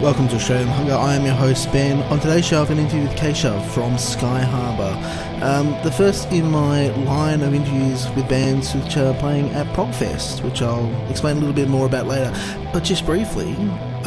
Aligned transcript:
Welcome 0.00 0.28
to 0.28 0.36
Australian 0.36 0.68
Hunger. 0.68 0.94
I 0.94 1.14
am 1.14 1.26
your 1.26 1.34
host 1.34 1.70
Ben. 1.72 2.00
On 2.04 2.18
today's 2.18 2.46
show, 2.46 2.62
I've 2.62 2.70
an 2.70 2.78
interview 2.78 3.02
with 3.02 3.18
Keshav 3.18 3.62
from 3.66 3.96
Skyharbor. 3.96 5.42
Um, 5.42 5.76
the 5.84 5.92
first 5.92 6.32
in 6.32 6.50
my 6.50 6.88
line 7.04 7.42
of 7.42 7.52
interviews 7.52 8.08
with 8.16 8.26
bands 8.26 8.74
which 8.74 8.96
are 8.96 9.12
playing 9.20 9.50
at 9.50 9.66
Progfest, 9.76 10.42
which 10.42 10.62
I'll 10.62 10.90
explain 11.10 11.36
a 11.36 11.40
little 11.40 11.54
bit 11.54 11.68
more 11.68 11.84
about 11.84 12.06
later. 12.06 12.32
But 12.72 12.82
just 12.82 13.04
briefly, 13.04 13.52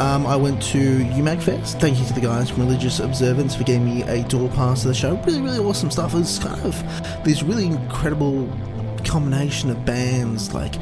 um, 0.00 0.26
I 0.26 0.34
went 0.34 0.60
to 0.64 0.78
UMAG 0.78 1.40
Fest. 1.40 1.78
Thank 1.78 2.00
you 2.00 2.06
to 2.06 2.12
the 2.12 2.20
guys 2.20 2.50
from 2.50 2.66
Religious 2.66 2.98
Observance 2.98 3.54
for 3.54 3.62
giving 3.62 3.84
me 3.84 4.02
a 4.02 4.24
door 4.24 4.48
pass 4.48 4.82
to 4.82 4.88
the 4.88 4.94
show. 4.94 5.14
Really, 5.18 5.42
really 5.42 5.60
awesome 5.60 5.92
stuff. 5.92 6.12
It 6.12 6.18
was 6.18 6.40
kind 6.40 6.60
of 6.62 7.24
this 7.24 7.44
really 7.44 7.66
incredible 7.66 8.52
combination 9.04 9.70
of 9.70 9.84
bands 9.84 10.52
like 10.52 10.74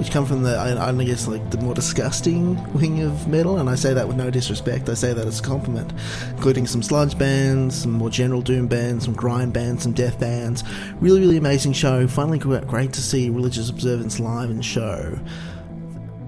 which 0.00 0.10
come 0.10 0.24
from 0.24 0.42
the 0.42 0.56
I, 0.56 0.88
I 0.88 1.04
guess 1.04 1.28
like 1.28 1.50
the 1.50 1.58
more 1.58 1.74
disgusting 1.74 2.56
wing 2.72 3.02
of 3.02 3.28
metal, 3.28 3.58
and 3.58 3.68
I 3.68 3.74
say 3.74 3.92
that 3.92 4.08
with 4.08 4.16
no 4.16 4.30
disrespect. 4.30 4.88
I 4.88 4.94
say 4.94 5.12
that 5.12 5.26
as 5.26 5.40
a 5.40 5.42
compliment, 5.42 5.92
including 6.30 6.66
some 6.66 6.82
sludge 6.82 7.18
bands, 7.18 7.82
some 7.82 7.92
more 7.92 8.08
general 8.08 8.40
doom 8.40 8.66
bands, 8.66 9.04
some 9.04 9.12
grind 9.12 9.52
bands, 9.52 9.82
some 9.82 9.92
death 9.92 10.18
bands. 10.18 10.64
Really, 11.00 11.20
really 11.20 11.36
amazing 11.36 11.74
show. 11.74 12.06
Finally, 12.06 12.38
great 12.38 12.94
to 12.94 13.02
see 13.02 13.28
Religious 13.28 13.68
Observance 13.68 14.18
live 14.18 14.48
and 14.48 14.64
show 14.64 15.18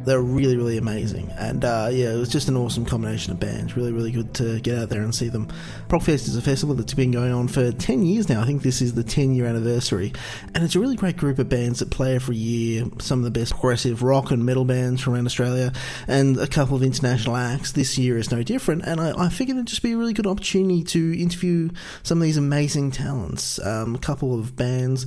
they're 0.04 0.22
really, 0.22 0.56
really 0.56 0.78
amazing. 0.78 1.30
And 1.38 1.64
uh, 1.64 1.88
yeah, 1.92 2.12
it 2.12 2.18
was 2.18 2.28
just 2.28 2.48
an 2.48 2.56
awesome 2.56 2.84
combination 2.84 3.32
of 3.32 3.40
bands. 3.40 3.76
Really, 3.76 3.92
really 3.92 4.10
good 4.10 4.34
to 4.34 4.60
get 4.60 4.78
out 4.78 4.88
there 4.88 5.02
and 5.02 5.14
see 5.14 5.28
them. 5.28 5.48
Progfest 5.88 6.28
is 6.28 6.36
a 6.36 6.42
festival 6.42 6.74
that's 6.74 6.94
been 6.94 7.10
going 7.10 7.32
on 7.32 7.48
for 7.48 7.72
10 7.72 8.04
years 8.04 8.28
now. 8.28 8.42
I 8.42 8.46
think 8.46 8.62
this 8.62 8.82
is 8.82 8.94
the 8.94 9.04
10 9.04 9.34
year 9.34 9.46
anniversary. 9.46 10.12
And 10.54 10.64
it's 10.64 10.74
a 10.74 10.80
really 10.80 10.96
great 10.96 11.16
group 11.16 11.38
of 11.38 11.48
bands 11.48 11.78
that 11.80 11.90
play 11.90 12.14
every 12.14 12.36
year. 12.36 12.84
Some 12.98 13.20
of 13.20 13.24
the 13.24 13.30
best 13.30 13.52
progressive 13.52 14.02
rock 14.02 14.30
and 14.30 14.44
metal 14.44 14.64
bands 14.64 15.00
from 15.00 15.14
around 15.14 15.26
Australia, 15.26 15.72
and 16.08 16.36
a 16.38 16.46
couple 16.46 16.76
of 16.76 16.82
international 16.82 17.36
acts. 17.36 17.72
This 17.72 17.98
year 17.98 18.16
is 18.16 18.30
no 18.30 18.42
different. 18.42 18.84
And 18.84 19.00
I, 19.00 19.26
I 19.26 19.28
figured 19.28 19.56
it'd 19.56 19.68
just 19.68 19.82
be 19.82 19.92
a 19.92 19.96
really 19.96 20.12
good 20.12 20.26
opportunity 20.26 20.82
to 20.84 21.20
interview 21.20 21.70
some 22.02 22.18
of 22.18 22.22
these 22.22 22.36
amazing 22.36 22.90
talents. 22.90 23.58
Um, 23.64 23.94
a 23.94 23.98
couple 23.98 24.38
of 24.38 24.56
bands 24.56 25.06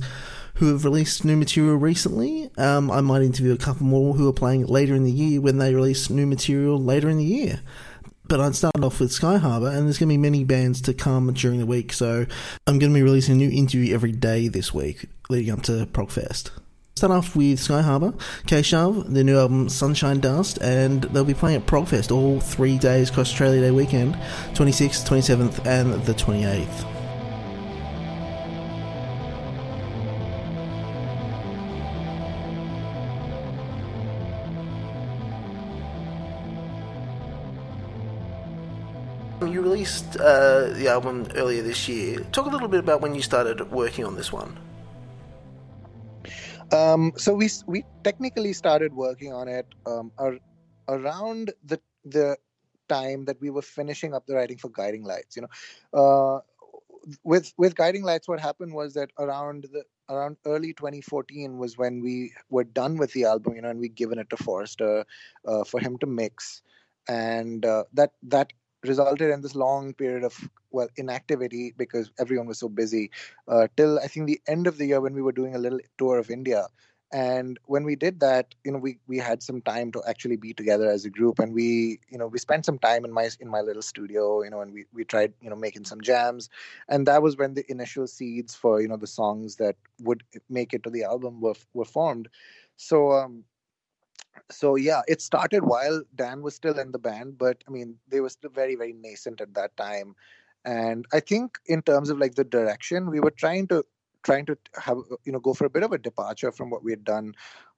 who 0.56 0.72
have 0.72 0.84
released 0.84 1.24
new 1.24 1.36
material 1.36 1.76
recently. 1.76 2.50
Um, 2.56 2.90
I 2.90 3.00
might 3.00 3.22
interview 3.22 3.52
a 3.52 3.58
couple 3.58 3.86
more 3.86 4.14
who 4.14 4.28
are 4.28 4.32
playing 4.32 4.66
later 4.66 4.94
in 4.94 5.04
the 5.04 5.12
year 5.12 5.40
when 5.40 5.58
they 5.58 5.74
release 5.74 6.10
new 6.10 6.26
material 6.26 6.78
later 6.78 7.08
in 7.08 7.18
the 7.18 7.24
year. 7.24 7.60
But 8.28 8.40
I'd 8.40 8.56
start 8.56 8.82
off 8.82 8.98
with 8.98 9.10
Skyharbor, 9.10 9.68
and 9.68 9.86
there's 9.86 9.98
going 9.98 10.08
to 10.08 10.14
be 10.14 10.18
many 10.18 10.42
bands 10.42 10.80
to 10.82 10.94
come 10.94 11.32
during 11.32 11.60
the 11.60 11.66
week, 11.66 11.92
so 11.92 12.26
I'm 12.66 12.78
going 12.78 12.92
to 12.92 12.98
be 12.98 13.02
releasing 13.02 13.34
a 13.34 13.38
new 13.38 13.50
interview 13.50 13.94
every 13.94 14.12
day 14.12 14.48
this 14.48 14.74
week, 14.74 15.08
leading 15.28 15.52
up 15.52 15.62
to 15.64 15.86
Progfest. 15.86 16.50
Start 16.96 17.12
off 17.12 17.36
with 17.36 17.60
Skyharbor, 17.60 18.14
Keshav, 18.46 19.12
the 19.12 19.22
new 19.22 19.38
album 19.38 19.68
Sunshine 19.68 20.18
Dust, 20.18 20.58
and 20.62 21.02
they'll 21.04 21.24
be 21.24 21.34
playing 21.34 21.58
at 21.58 21.66
Progfest 21.66 22.10
all 22.10 22.40
three 22.40 22.78
days 22.78 23.10
across 23.10 23.30
Australia 23.30 23.60
Day 23.60 23.70
weekend 23.70 24.14
26th, 24.54 25.06
27th, 25.06 25.66
and 25.66 25.92
the 26.06 26.14
28th. 26.14 26.95
Released 39.76 40.16
uh, 40.16 40.70
the 40.72 40.88
album 40.88 41.28
earlier 41.34 41.62
this 41.62 41.86
year. 41.86 42.20
Talk 42.32 42.46
a 42.46 42.48
little 42.48 42.68
bit 42.68 42.80
about 42.80 43.02
when 43.02 43.14
you 43.14 43.20
started 43.20 43.70
working 43.70 44.06
on 44.06 44.16
this 44.16 44.32
one. 44.32 44.56
Um, 46.72 47.12
so 47.16 47.34
we 47.34 47.50
we 47.66 47.84
technically 48.02 48.54
started 48.54 48.94
working 48.94 49.34
on 49.34 49.48
it 49.48 49.66
um, 49.84 50.12
ar- 50.18 50.40
around 50.88 51.52
the 51.62 51.78
the 52.06 52.38
time 52.88 53.26
that 53.26 53.38
we 53.40 53.50
were 53.50 53.66
finishing 53.78 54.14
up 54.14 54.26
the 54.26 54.34
writing 54.34 54.56
for 54.56 54.70
Guiding 54.70 55.04
Lights. 55.04 55.36
You 55.36 55.42
know, 55.42 55.52
uh, 56.00 56.40
with 57.22 57.52
with 57.58 57.76
Guiding 57.76 58.02
Lights, 58.02 58.28
what 58.28 58.40
happened 58.40 58.72
was 58.72 58.94
that 58.94 59.10
around 59.18 59.68
the 59.70 59.84
around 60.08 60.38
early 60.46 60.72
2014 60.72 61.58
was 61.58 61.76
when 61.76 62.00
we 62.00 62.32
were 62.48 62.64
done 62.64 62.96
with 62.96 63.12
the 63.12 63.24
album. 63.24 63.54
You 63.56 63.62
know, 63.62 63.68
and 63.68 63.78
we'd 63.78 63.94
given 63.94 64.18
it 64.18 64.30
to 64.30 64.38
Forrester 64.38 65.04
uh, 65.46 65.64
for 65.64 65.80
him 65.80 65.98
to 65.98 66.06
mix, 66.06 66.62
and 67.06 67.66
uh, 67.66 67.84
that 67.92 68.12
that 68.22 68.54
resulted 68.88 69.30
in 69.30 69.40
this 69.42 69.54
long 69.54 69.94
period 69.94 70.24
of 70.24 70.48
well 70.70 70.88
inactivity 70.96 71.74
because 71.76 72.10
everyone 72.18 72.46
was 72.46 72.58
so 72.58 72.68
busy 72.68 73.10
uh, 73.48 73.68
till 73.76 73.98
I 73.98 74.06
think 74.08 74.26
the 74.26 74.40
end 74.46 74.66
of 74.66 74.78
the 74.78 74.86
year 74.86 75.00
when 75.00 75.14
we 75.14 75.22
were 75.22 75.32
doing 75.32 75.54
a 75.54 75.58
little 75.58 75.80
tour 75.98 76.18
of 76.18 76.30
India. 76.30 76.66
And 77.12 77.58
when 77.66 77.84
we 77.84 77.94
did 77.94 78.18
that, 78.20 78.54
you 78.64 78.72
know, 78.72 78.78
we 78.78 78.98
we 79.06 79.18
had 79.18 79.40
some 79.42 79.62
time 79.62 79.92
to 79.92 80.02
actually 80.08 80.36
be 80.36 80.52
together 80.52 80.90
as 80.90 81.04
a 81.04 81.10
group, 81.10 81.38
and 81.38 81.54
we, 81.54 82.00
you 82.08 82.18
know, 82.18 82.26
we 82.26 82.38
spent 82.38 82.64
some 82.66 82.78
time 82.78 83.04
in 83.04 83.12
my 83.12 83.30
in 83.38 83.48
my 83.48 83.60
little 83.60 83.82
studio, 83.82 84.42
you 84.42 84.50
know, 84.50 84.60
and 84.60 84.72
we 84.72 84.86
we 84.92 85.04
tried, 85.04 85.32
you 85.40 85.48
know, 85.48 85.54
making 85.56 85.84
some 85.84 86.00
jams, 86.00 86.50
and 86.88 87.06
that 87.06 87.22
was 87.22 87.36
when 87.36 87.54
the 87.54 87.64
initial 87.70 88.08
seeds 88.08 88.56
for 88.56 88.80
you 88.80 88.88
know 88.88 88.96
the 88.96 89.06
songs 89.06 89.56
that 89.56 89.76
would 90.00 90.24
make 90.48 90.74
it 90.74 90.82
to 90.82 90.90
the 90.90 91.04
album 91.04 91.40
were 91.40 91.54
were 91.74 91.84
formed. 91.84 92.28
So 92.76 93.12
um, 93.12 93.44
so 94.50 94.76
yeah 94.76 95.02
it 95.08 95.20
started 95.20 95.64
while 95.64 96.02
dan 96.14 96.42
was 96.42 96.54
still 96.54 96.78
in 96.78 96.92
the 96.92 96.98
band 96.98 97.36
but 97.38 97.62
i 97.66 97.70
mean 97.70 97.96
they 98.08 98.20
were 98.20 98.28
still 98.28 98.50
very 98.50 98.76
very 98.76 98.92
nascent 98.92 99.40
at 99.40 99.54
that 99.54 99.76
time. 99.76 100.14
And 100.64 101.06
i 101.12 101.20
think 101.20 101.58
in 101.66 101.82
terms 101.82 102.10
of 102.10 102.18
like 102.18 102.34
the 102.34 102.44
direction 102.44 103.10
we 103.10 103.20
were 103.20 103.30
trying 103.30 103.68
to 103.68 103.84
trying 104.24 104.46
to 104.46 104.56
have 104.82 104.98
you 105.24 105.32
know 105.32 105.38
go 105.38 105.54
for 105.54 105.64
a 105.66 105.70
bit 105.70 105.84
of 105.84 105.92
a 105.92 105.98
departure 105.98 106.50
from 106.50 106.70
what 106.70 106.82
we 106.82 106.92
had 106.92 107.04
done 107.04 107.34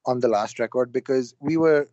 on 0.07 0.21
the 0.21 0.29
last 0.29 0.59
record 0.59 0.93
because 0.93 1.35
we 1.41 1.57
were 1.59 1.89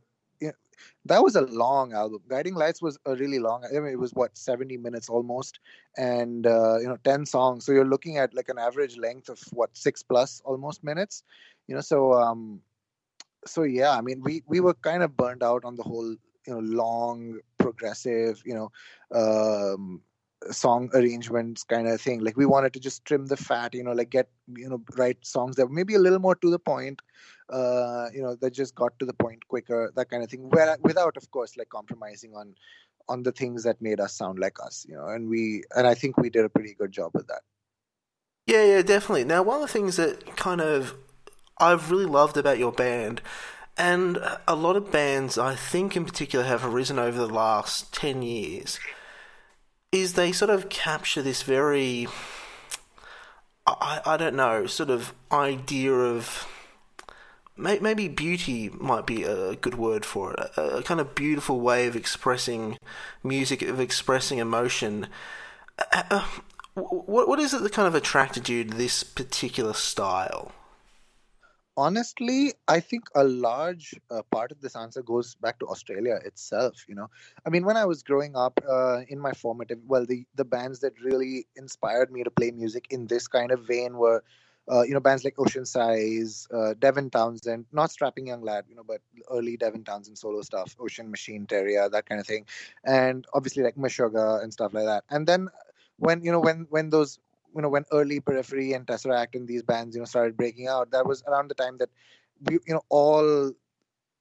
that 1.05 1.23
was 1.23 1.35
a 1.35 1.41
long 1.41 1.93
album. 1.93 2.21
Guiding 2.27 2.55
lights 2.55 2.81
was 2.81 2.97
a 3.05 3.15
really 3.15 3.39
long 3.39 3.63
i 3.65 3.79
mean 3.79 3.91
it 3.91 3.99
was 3.99 4.13
what 4.13 4.37
70 4.37 4.77
minutes 4.77 5.09
almost? 5.09 5.59
And 5.97 6.45
uh, 6.47 6.77
you 6.79 6.87
know 6.87 6.97
10 7.03 7.25
songs. 7.25 7.65
So 7.65 7.71
you're 7.71 7.85
looking 7.85 8.17
at 8.17 8.33
like 8.33 8.49
an 8.49 8.57
average 8.59 8.97
length 8.97 9.29
of 9.29 9.39
what 9.53 9.75
six 9.77 10.03
plus 10.03 10.41
almost 10.45 10.83
minutes? 10.83 11.23
You 11.67 11.75
know 11.75 11.81
so 11.81 12.13
um 12.13 12.61
so 13.45 13.63
yeah, 13.63 13.91
I 13.91 14.01
mean, 14.01 14.21
we 14.21 14.43
we 14.47 14.59
were 14.59 14.73
kind 14.73 15.03
of 15.03 15.15
burned 15.15 15.43
out 15.43 15.65
on 15.65 15.75
the 15.75 15.83
whole, 15.83 16.09
you 16.09 16.53
know, 16.53 16.59
long 16.59 17.39
progressive, 17.57 18.41
you 18.45 18.53
know, 18.53 18.71
um, 19.17 20.01
song 20.51 20.89
arrangements 20.93 21.63
kind 21.63 21.87
of 21.87 22.01
thing. 22.01 22.23
Like 22.23 22.37
we 22.37 22.45
wanted 22.45 22.73
to 22.73 22.79
just 22.79 23.05
trim 23.05 23.27
the 23.27 23.37
fat, 23.37 23.73
you 23.73 23.83
know, 23.83 23.91
like 23.91 24.09
get 24.09 24.29
you 24.55 24.69
know 24.69 24.81
write 24.97 25.25
songs 25.25 25.55
that 25.55 25.69
maybe 25.71 25.95
a 25.95 25.99
little 25.99 26.19
more 26.19 26.35
to 26.35 26.49
the 26.49 26.59
point, 26.59 27.01
uh, 27.49 28.07
you 28.13 28.21
know, 28.21 28.35
that 28.35 28.51
just 28.51 28.75
got 28.75 28.97
to 28.99 29.05
the 29.05 29.13
point 29.13 29.47
quicker, 29.47 29.91
that 29.95 30.09
kind 30.09 30.23
of 30.23 30.29
thing. 30.29 30.49
Where 30.49 30.77
without, 30.81 31.17
of 31.17 31.29
course, 31.31 31.57
like 31.57 31.69
compromising 31.69 32.35
on 32.35 32.55
on 33.07 33.21
the 33.21 33.31
things 33.31 33.63
that 33.63 33.81
made 33.81 33.99
us 33.99 34.13
sound 34.13 34.39
like 34.39 34.57
us, 34.63 34.85
you 34.89 34.95
know. 34.95 35.07
And 35.07 35.29
we 35.29 35.63
and 35.75 35.87
I 35.87 35.93
think 35.93 36.17
we 36.17 36.29
did 36.29 36.45
a 36.45 36.49
pretty 36.49 36.73
good 36.73 36.91
job 36.91 37.11
with 37.13 37.27
that. 37.27 37.41
Yeah, 38.47 38.63
yeah, 38.63 38.81
definitely. 38.83 39.25
Now, 39.25 39.41
one 39.41 39.55
of 39.55 39.67
the 39.67 39.73
things 39.73 39.95
that 39.95 40.35
kind 40.35 40.61
of 40.61 40.95
I've 41.57 41.91
really 41.91 42.05
loved 42.05 42.37
about 42.37 42.59
your 42.59 42.71
band, 42.71 43.21
and 43.77 44.19
a 44.47 44.55
lot 44.55 44.75
of 44.75 44.91
bands, 44.91 45.37
I 45.37 45.55
think 45.55 45.95
in 45.95 46.05
particular, 46.05 46.45
have 46.45 46.65
arisen 46.65 46.99
over 46.99 47.17
the 47.17 47.27
last 47.27 47.93
10 47.93 48.21
years, 48.21 48.79
is 49.91 50.13
they 50.13 50.31
sort 50.31 50.51
of 50.51 50.69
capture 50.69 51.21
this 51.21 51.43
very, 51.43 52.07
I, 53.65 54.01
I 54.05 54.17
don't 54.17 54.35
know, 54.35 54.65
sort 54.65 54.89
of 54.89 55.13
idea 55.31 55.93
of 55.93 56.47
maybe 57.57 58.07
beauty 58.07 58.69
might 58.69 59.05
be 59.05 59.23
a 59.23 59.55
good 59.55 59.75
word 59.75 60.05
for 60.05 60.33
it. 60.33 60.51
A, 60.57 60.83
kind 60.83 60.99
of 60.99 61.15
beautiful 61.15 61.59
way 61.61 61.87
of 61.87 61.95
expressing 61.95 62.77
music, 63.23 63.61
of 63.61 63.79
expressing 63.79 64.39
emotion. 64.39 65.07
Uh, 65.91 66.03
uh 66.11 66.27
what 66.73 67.29
what 67.29 67.39
is 67.39 67.53
it 67.53 67.63
that 67.63 67.71
kind 67.71 67.87
of 67.87 67.95
attracted 67.95 68.49
you 68.49 68.65
to 68.65 68.75
this 68.75 69.03
particular 69.03 69.73
style? 69.73 70.51
Honestly 71.77 72.53
i 72.69 72.79
think 72.79 73.03
a 73.15 73.23
large 73.23 73.95
uh, 74.09 74.21
part 74.31 74.51
of 74.51 74.61
this 74.61 74.75
answer 74.77 75.01
goes 75.01 75.35
back 75.35 75.59
to 75.59 75.67
australia 75.67 76.19
itself 76.23 76.85
you 76.87 76.95
know? 76.95 77.09
I 77.45 77.49
mean 77.49 77.65
when 77.65 77.75
i 77.75 77.83
was 77.85 78.01
growing 78.01 78.35
up 78.35 78.59
uh, 78.67 79.01
in 79.09 79.19
my 79.19 79.33
formative 79.33 79.79
well 79.85 80.05
the 80.05 80.25
the 80.35 80.45
bands 80.45 80.79
that 80.79 80.93
really 81.01 81.47
inspired 81.57 82.11
me 82.11 82.23
to 82.23 82.31
play 82.31 82.51
music 82.51 82.87
in 82.91 83.07
this 83.07 83.27
kind 83.27 83.51
of 83.51 83.59
vein 83.67 83.97
were 83.97 84.23
uh, 84.71 84.83
you 84.83 84.93
know 84.93 85.01
bands 85.01 85.25
like 85.25 85.35
oceansize 85.35 86.47
uh, 86.53 86.73
devin 86.79 87.09
townsend 87.09 87.65
not 87.73 87.91
strapping 87.91 88.27
young 88.27 88.41
lad 88.41 88.63
you 88.69 88.75
know 88.75 88.83
but 88.87 89.01
early 89.29 89.57
devin 89.57 89.83
townsend 89.83 90.17
solo 90.17 90.41
stuff 90.41 90.75
ocean 90.79 91.11
machine 91.11 91.45
terria 91.45 91.91
that 91.91 92.05
kind 92.05 92.21
of 92.21 92.25
thing 92.27 92.45
and 92.85 93.25
obviously 93.33 93.63
like 93.63 93.75
meshuggah 93.75 94.41
and 94.41 94.53
stuff 94.53 94.73
like 94.73 94.85
that. 94.85 95.03
And 95.09 95.27
then 95.27 95.49
when 95.97 96.23
you 96.23 96.31
know 96.31 96.39
when 96.39 96.67
when 96.69 96.89
those 96.89 97.19
you 97.55 97.61
know 97.61 97.69
when 97.69 97.85
early 97.91 98.19
periphery 98.19 98.73
and 98.73 98.85
tesseract 98.85 99.35
and 99.35 99.47
these 99.47 99.63
bands 99.63 99.95
you 99.95 100.01
know 100.01 100.05
started 100.05 100.37
breaking 100.37 100.67
out 100.67 100.91
that 100.91 101.05
was 101.05 101.23
around 101.27 101.49
the 101.49 101.55
time 101.55 101.77
that 101.77 101.89
we 102.49 102.59
you 102.67 102.73
know 102.73 102.81
all 102.89 103.51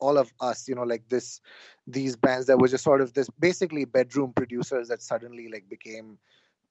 all 0.01 0.19
of 0.19 0.33
us 0.41 0.69
you 0.69 0.75
know 0.75 0.83
like 0.83 1.09
this 1.09 1.41
these 1.87 2.17
bands 2.17 2.47
that 2.47 2.59
were 2.59 2.69
just 2.69 2.85
sort 2.85 3.01
of 3.01 3.13
this 3.15 3.29
basically 3.39 3.85
bedroom 3.85 4.33
producers 4.33 4.89
that 4.89 5.03
suddenly 5.03 5.49
like 5.49 5.69
became 5.69 6.19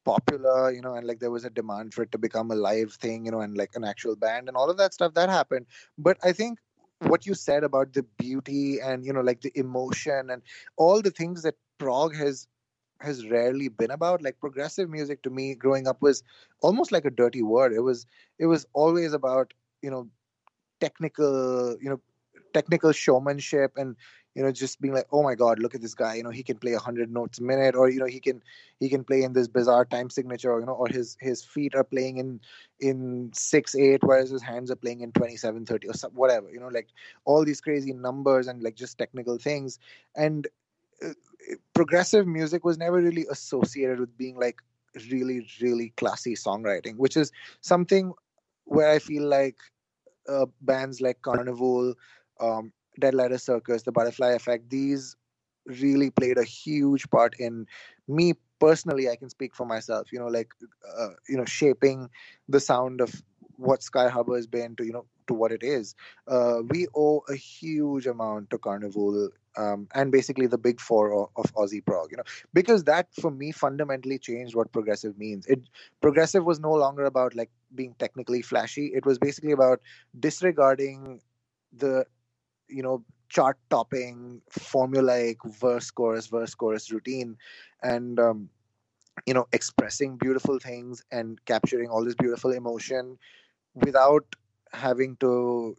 popular 0.05 0.71
you 0.71 0.81
know 0.81 0.95
and 0.95 1.07
like 1.07 1.19
there 1.19 1.31
was 1.31 1.45
a 1.45 1.49
demand 1.49 1.93
for 1.93 2.03
it 2.03 2.11
to 2.11 2.17
become 2.17 2.51
a 2.51 2.55
live 2.55 2.93
thing 2.93 3.25
you 3.25 3.31
know 3.31 3.41
and 3.41 3.57
like 3.57 3.71
an 3.75 3.83
actual 3.83 4.15
band 4.15 4.47
and 4.47 4.57
all 4.57 4.69
of 4.69 4.77
that 4.77 4.93
stuff 4.93 5.13
that 5.13 5.29
happened. 5.29 5.65
But 5.97 6.17
i 6.23 6.31
think 6.31 6.59
what 6.99 7.25
you 7.25 7.33
said 7.33 7.63
about 7.63 7.93
the 7.93 8.03
beauty 8.17 8.79
and 8.79 9.05
you 9.05 9.13
know 9.13 9.21
like 9.21 9.41
the 9.41 9.51
emotion 9.55 10.29
and 10.29 10.41
all 10.77 11.01
the 11.01 11.11
things 11.11 11.41
that 11.43 11.55
prog 11.77 12.15
has 12.15 12.47
has 13.03 13.27
rarely 13.29 13.69
been 13.69 13.91
about. 13.91 14.21
Like 14.23 14.39
progressive 14.39 14.89
music 14.89 15.23
to 15.23 15.29
me 15.29 15.55
growing 15.55 15.87
up 15.87 16.01
was 16.01 16.23
almost 16.61 16.91
like 16.91 17.05
a 17.05 17.11
dirty 17.11 17.43
word. 17.43 17.73
It 17.73 17.81
was 17.81 18.07
it 18.39 18.47
was 18.47 18.65
always 18.73 19.13
about, 19.13 19.53
you 19.81 19.91
know, 19.91 20.09
technical, 20.79 21.77
you 21.81 21.89
know, 21.89 22.01
technical 22.53 22.91
showmanship 22.91 23.73
and 23.77 23.95
you 24.35 24.43
know 24.43 24.51
just 24.51 24.79
being 24.81 24.93
like 24.93 25.07
oh 25.11 25.23
my 25.23 25.35
god 25.35 25.59
look 25.59 25.75
at 25.75 25.81
this 25.81 25.93
guy 25.95 26.15
you 26.15 26.23
know 26.23 26.29
he 26.29 26.43
can 26.43 26.57
play 26.57 26.71
100 26.73 27.11
notes 27.11 27.39
a 27.39 27.43
minute 27.43 27.75
or 27.75 27.89
you 27.89 27.99
know 27.99 28.05
he 28.05 28.19
can 28.19 28.41
he 28.79 28.89
can 28.89 29.03
play 29.03 29.23
in 29.23 29.33
this 29.33 29.47
bizarre 29.47 29.85
time 29.85 30.09
signature 30.09 30.59
you 30.59 30.65
know 30.65 30.73
or 30.73 30.87
his 30.87 31.17
his 31.19 31.43
feet 31.43 31.75
are 31.75 31.83
playing 31.83 32.17
in 32.17 32.39
in 32.79 33.31
6 33.33 33.75
8 33.75 34.03
whereas 34.03 34.29
his 34.29 34.41
hands 34.41 34.71
are 34.71 34.75
playing 34.75 35.01
in 35.01 35.11
27 35.11 35.65
30 35.65 35.87
or 35.87 35.93
some, 35.93 36.11
whatever 36.11 36.49
you 36.51 36.59
know 36.59 36.67
like 36.69 36.87
all 37.25 37.43
these 37.45 37.61
crazy 37.61 37.93
numbers 37.93 38.47
and 38.47 38.63
like 38.63 38.75
just 38.75 38.97
technical 38.97 39.37
things 39.37 39.79
and 40.15 40.47
uh, 41.03 41.13
progressive 41.73 42.27
music 42.27 42.63
was 42.63 42.77
never 42.77 42.97
really 42.97 43.25
associated 43.29 43.99
with 43.99 44.17
being 44.17 44.37
like 44.39 44.61
really 45.11 45.47
really 45.61 45.91
classy 45.97 46.35
songwriting 46.35 46.97
which 46.97 47.17
is 47.17 47.31
something 47.61 48.13
where 48.65 48.89
i 48.89 48.99
feel 48.99 49.27
like 49.27 49.57
uh, 50.29 50.45
bands 50.61 51.01
like 51.01 51.19
karnivool 51.21 51.93
um, 52.39 52.71
Dead 52.99 53.13
Letter 53.13 53.37
Circus, 53.37 53.83
The 53.83 53.91
Butterfly 53.91 54.31
Effect, 54.31 54.69
these 54.69 55.15
really 55.65 56.09
played 56.09 56.37
a 56.37 56.43
huge 56.43 57.09
part 57.09 57.35
in 57.39 57.65
me 58.07 58.33
personally. 58.59 59.09
I 59.09 59.15
can 59.15 59.29
speak 59.29 59.55
for 59.55 59.65
myself, 59.65 60.11
you 60.11 60.19
know, 60.19 60.27
like, 60.27 60.51
uh, 60.97 61.09
you 61.27 61.37
know, 61.37 61.45
shaping 61.45 62.09
the 62.47 62.59
sound 62.59 63.01
of 63.01 63.13
what 63.55 63.81
Skyharbor 63.81 64.35
has 64.35 64.47
been 64.47 64.75
to, 64.75 64.85
you 64.85 64.93
know, 64.93 65.05
to 65.27 65.33
what 65.33 65.51
it 65.51 65.63
is. 65.63 65.95
Uh, 66.27 66.59
we 66.69 66.87
owe 66.95 67.21
a 67.29 67.35
huge 67.35 68.07
amount 68.07 68.49
to 68.49 68.57
Karnivool 68.57 69.29
um, 69.57 69.87
and 69.93 70.11
basically 70.11 70.47
the 70.47 70.57
big 70.57 70.79
four 70.79 71.13
of, 71.13 71.29
of 71.35 71.53
Aussie 71.55 71.85
prog, 71.85 72.11
you 72.11 72.17
know, 72.17 72.23
because 72.53 72.83
that 72.85 73.07
for 73.13 73.31
me 73.31 73.51
fundamentally 73.51 74.17
changed 74.17 74.55
what 74.55 74.71
progressive 74.71 75.17
means. 75.17 75.45
It 75.47 75.61
progressive 76.01 76.45
was 76.45 76.59
no 76.59 76.71
longer 76.73 77.05
about 77.05 77.35
like 77.35 77.49
being 77.75 77.95
technically 77.99 78.41
flashy. 78.41 78.91
It 78.93 79.05
was 79.05 79.17
basically 79.19 79.51
about 79.51 79.81
disregarding 80.19 81.21
the 81.71 82.05
you 82.67 82.83
know 82.83 83.03
chart 83.29 83.57
topping 83.69 84.41
formulaic 84.51 85.37
verse 85.59 85.89
chorus 85.91 86.27
verse 86.27 86.53
chorus 86.53 86.91
routine 86.91 87.37
and 87.81 88.19
um, 88.19 88.49
you 89.25 89.33
know 89.33 89.47
expressing 89.51 90.17
beautiful 90.17 90.59
things 90.59 91.03
and 91.11 91.43
capturing 91.45 91.89
all 91.89 92.03
this 92.03 92.15
beautiful 92.15 92.51
emotion 92.51 93.17
without 93.75 94.25
having 94.73 95.15
to 95.17 95.77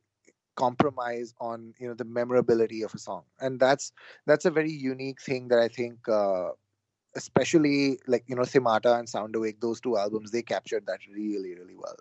compromise 0.57 1.35
on 1.41 1.75
you 1.79 1.89
know 1.89 1.95
the 1.95 2.05
memorability 2.05 2.83
of 2.83 2.95
a 2.95 2.99
song 2.99 3.23
and 3.41 3.59
that's 3.59 3.93
that's 4.27 4.45
a 4.45 4.51
very 4.51 4.71
unique 4.71 5.21
thing 5.21 5.49
that 5.49 5.59
i 5.59 5.69
think 5.69 6.09
uh, 6.09 6.49
especially 7.17 7.99
like 8.07 8.25
you 8.27 8.37
know 8.37 8.43
themata 8.43 8.99
and 8.99 9.09
sound 9.09 9.35
awake 9.37 9.61
those 9.61 9.81
two 9.81 9.97
albums 9.97 10.31
they 10.31 10.43
captured 10.43 10.85
that 10.87 11.01
really 11.13 11.55
really 11.55 11.77
well 11.77 11.97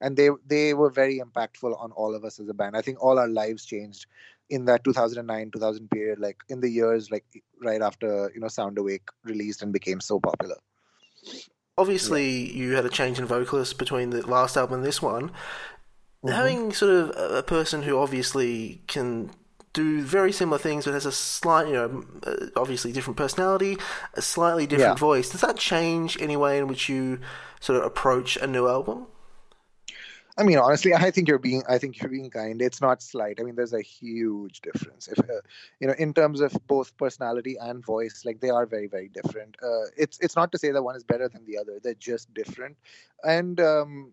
and 0.00 0.16
they 0.16 0.30
they 0.46 0.74
were 0.74 0.90
very 0.90 1.20
impactful 1.20 1.78
on 1.80 1.92
all 1.92 2.14
of 2.14 2.24
us 2.24 2.38
as 2.38 2.48
a 2.48 2.54
band. 2.54 2.76
I 2.76 2.82
think 2.82 3.02
all 3.02 3.18
our 3.18 3.28
lives 3.28 3.64
changed 3.64 4.06
in 4.50 4.64
that 4.66 4.84
2009 4.84 5.50
2000 5.50 5.90
period, 5.90 6.18
like 6.18 6.38
in 6.48 6.60
the 6.60 6.68
years 6.68 7.10
like 7.10 7.24
right 7.62 7.82
after 7.82 8.30
you 8.34 8.40
know 8.40 8.48
Sound 8.48 8.78
Awake 8.78 9.08
released 9.24 9.62
and 9.62 9.72
became 9.72 10.00
so 10.00 10.20
popular. 10.20 10.56
Obviously, 11.78 12.28
yeah. 12.28 12.52
you 12.54 12.74
had 12.74 12.86
a 12.86 12.90
change 12.90 13.18
in 13.18 13.26
vocalist 13.26 13.78
between 13.78 14.10
the 14.10 14.26
last 14.26 14.56
album 14.56 14.76
and 14.76 14.84
this 14.84 15.02
one. 15.02 15.30
Mm-hmm. 16.26 16.36
Having 16.36 16.72
sort 16.72 16.92
of 16.92 17.34
a 17.34 17.42
person 17.42 17.82
who 17.82 17.98
obviously 17.98 18.82
can 18.86 19.30
do 19.72 20.02
very 20.02 20.32
similar 20.32 20.58
things, 20.58 20.86
but 20.86 20.94
has 20.94 21.06
a 21.06 21.12
slight, 21.12 21.68
you 21.68 21.74
know, 21.74 22.04
uh, 22.24 22.46
obviously 22.56 22.92
different 22.92 23.16
personality, 23.16 23.76
a 24.14 24.22
slightly 24.22 24.66
different 24.66 24.96
yeah. 24.96 25.00
voice. 25.00 25.28
Does 25.28 25.42
that 25.42 25.56
change 25.56 26.20
any 26.20 26.36
way 26.36 26.58
in 26.58 26.66
which 26.66 26.88
you 26.88 27.20
sort 27.60 27.78
of 27.78 27.84
approach 27.84 28.36
a 28.36 28.46
new 28.46 28.66
album? 28.68 29.06
I 30.38 30.42
mean, 30.42 30.58
honestly, 30.58 30.92
I 30.94 31.10
think 31.10 31.28
you're 31.28 31.38
being, 31.38 31.62
I 31.68 31.78
think 31.78 32.00
you're 32.00 32.10
being 32.10 32.30
kind. 32.30 32.60
It's 32.60 32.80
not 32.80 33.02
slight. 33.02 33.38
I 33.40 33.42
mean, 33.42 33.54
there's 33.54 33.72
a 33.72 33.80
huge 33.80 34.60
difference. 34.60 35.08
If 35.08 35.18
uh, 35.18 35.40
you 35.80 35.86
know, 35.88 35.94
in 35.98 36.12
terms 36.12 36.40
of 36.40 36.54
both 36.66 36.94
personality 36.96 37.56
and 37.60 37.84
voice, 37.84 38.22
like 38.24 38.40
they 38.40 38.50
are 38.50 38.66
very, 38.66 38.86
very 38.86 39.08
different. 39.08 39.56
Uh, 39.62 39.86
it's 39.96 40.18
it's 40.20 40.36
not 40.36 40.52
to 40.52 40.58
say 40.58 40.72
that 40.72 40.82
one 40.82 40.96
is 40.96 41.04
better 41.04 41.28
than 41.28 41.44
the 41.46 41.56
other. 41.56 41.78
They're 41.82 41.94
just 41.94 42.32
different, 42.34 42.76
and 43.24 43.58
um, 43.60 44.12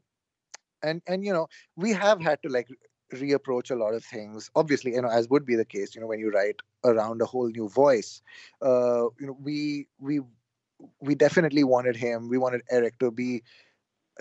and 0.83 1.01
and 1.07 1.25
you 1.25 1.33
know, 1.33 1.47
we 1.75 1.93
have 1.93 2.21
had 2.21 2.41
to 2.43 2.49
like 2.49 2.67
reapproach 3.13 3.71
a 3.71 3.75
lot 3.75 3.93
of 3.93 4.03
things. 4.03 4.49
Obviously, 4.55 4.93
you 4.93 5.01
know, 5.01 5.09
as 5.09 5.29
would 5.29 5.45
be 5.45 5.55
the 5.55 5.65
case, 5.65 5.95
you 5.95 6.01
know, 6.01 6.07
when 6.07 6.19
you 6.19 6.31
write 6.31 6.57
around 6.85 7.21
a 7.21 7.25
whole 7.25 7.49
new 7.49 7.69
voice, 7.69 8.21
uh, 8.61 9.05
you 9.19 9.27
know, 9.27 9.37
we 9.41 9.87
we 9.99 10.21
we 11.01 11.15
definitely 11.15 11.63
wanted 11.63 11.95
him. 11.95 12.29
We 12.29 12.37
wanted 12.37 12.61
Eric 12.69 12.99
to 12.99 13.11
be 13.11 13.43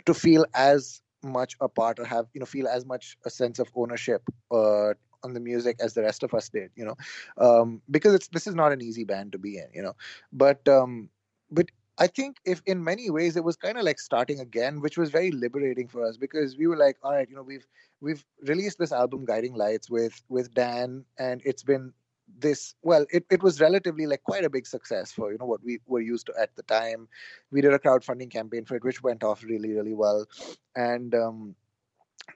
to 0.07 0.15
feel 0.15 0.47
as 0.55 1.03
much 1.23 1.57
a 1.61 1.69
part 1.69 1.99
or 1.99 2.05
have 2.05 2.27
you 2.35 2.41
know 2.41 2.47
feel 2.47 2.69
as 2.69 2.85
much 2.85 3.17
a 3.25 3.31
sense 3.31 3.59
of 3.59 3.69
ownership 3.75 4.23
uh, 4.51 4.93
on 5.23 5.35
the 5.35 5.41
music 5.41 5.77
as 5.81 5.95
the 5.95 6.03
rest 6.03 6.23
of 6.25 6.35
us 6.35 6.49
did 6.49 6.71
you 6.77 6.85
know 6.85 6.97
um, 7.39 7.81
because 7.91 8.15
it's 8.15 8.29
this 8.29 8.47
is 8.47 8.55
not 8.55 8.73
an 8.73 8.83
easy 8.83 9.05
band 9.05 9.33
to 9.33 9.39
be 9.39 9.57
in 9.59 9.67
you 9.73 9.83
know 9.83 9.95
but 10.33 10.67
um, 10.69 11.09
but 11.51 11.67
I 11.99 12.07
think 12.07 12.39
if 12.45 12.63
in 12.67 12.83
many 12.83 13.11
ways 13.11 13.37
it 13.37 13.45
was 13.45 13.57
kind 13.57 13.77
of 13.77 13.85
like 13.85 14.01
starting 14.01 14.41
again, 14.41 14.81
which 14.81 14.97
was 14.97 15.11
very 15.11 15.31
liberating 15.31 15.89
for 15.89 16.05
us 16.05 16.17
because 16.17 16.57
we 16.57 16.67
were 16.67 16.77
like, 16.77 16.97
all 17.03 17.13
right, 17.13 17.29
you 17.29 17.37
know, 17.37 17.43
we've 17.43 17.67
we've 18.01 18.25
released 18.47 18.79
this 18.79 18.93
album 18.93 19.25
Guiding 19.25 19.55
Lights 19.55 19.91
with 19.91 20.23
with 20.29 20.53
Dan, 20.55 21.05
and 21.19 21.43
it's 21.45 21.63
been 21.63 21.93
this 22.39 22.75
well 22.83 23.05
it, 23.11 23.27
it 23.31 23.43
was 23.43 23.61
relatively 23.61 24.07
like 24.07 24.23
quite 24.23 24.45
a 24.45 24.51
big 24.51 24.67
success 24.67 25.13
for 25.13 25.33
you 25.33 25.39
know 25.39 25.45
what 25.45 25.63
we 25.63 25.79
were 25.87 26.01
used 26.01 26.27
to 26.27 26.35
at 26.41 26.55
the 26.57 26.63
time. 26.63 27.09
We 27.51 27.61
did 27.61 27.75
a 27.75 27.79
crowdfunding 27.79 28.31
campaign 28.31 28.65
for 28.65 28.77
it 28.77 28.85
which 28.85 29.03
went 29.03 29.23
off 29.23 29.43
really 29.43 29.73
really 29.73 29.95
well. 29.95 30.27
And 30.75 31.15
um 31.15 31.55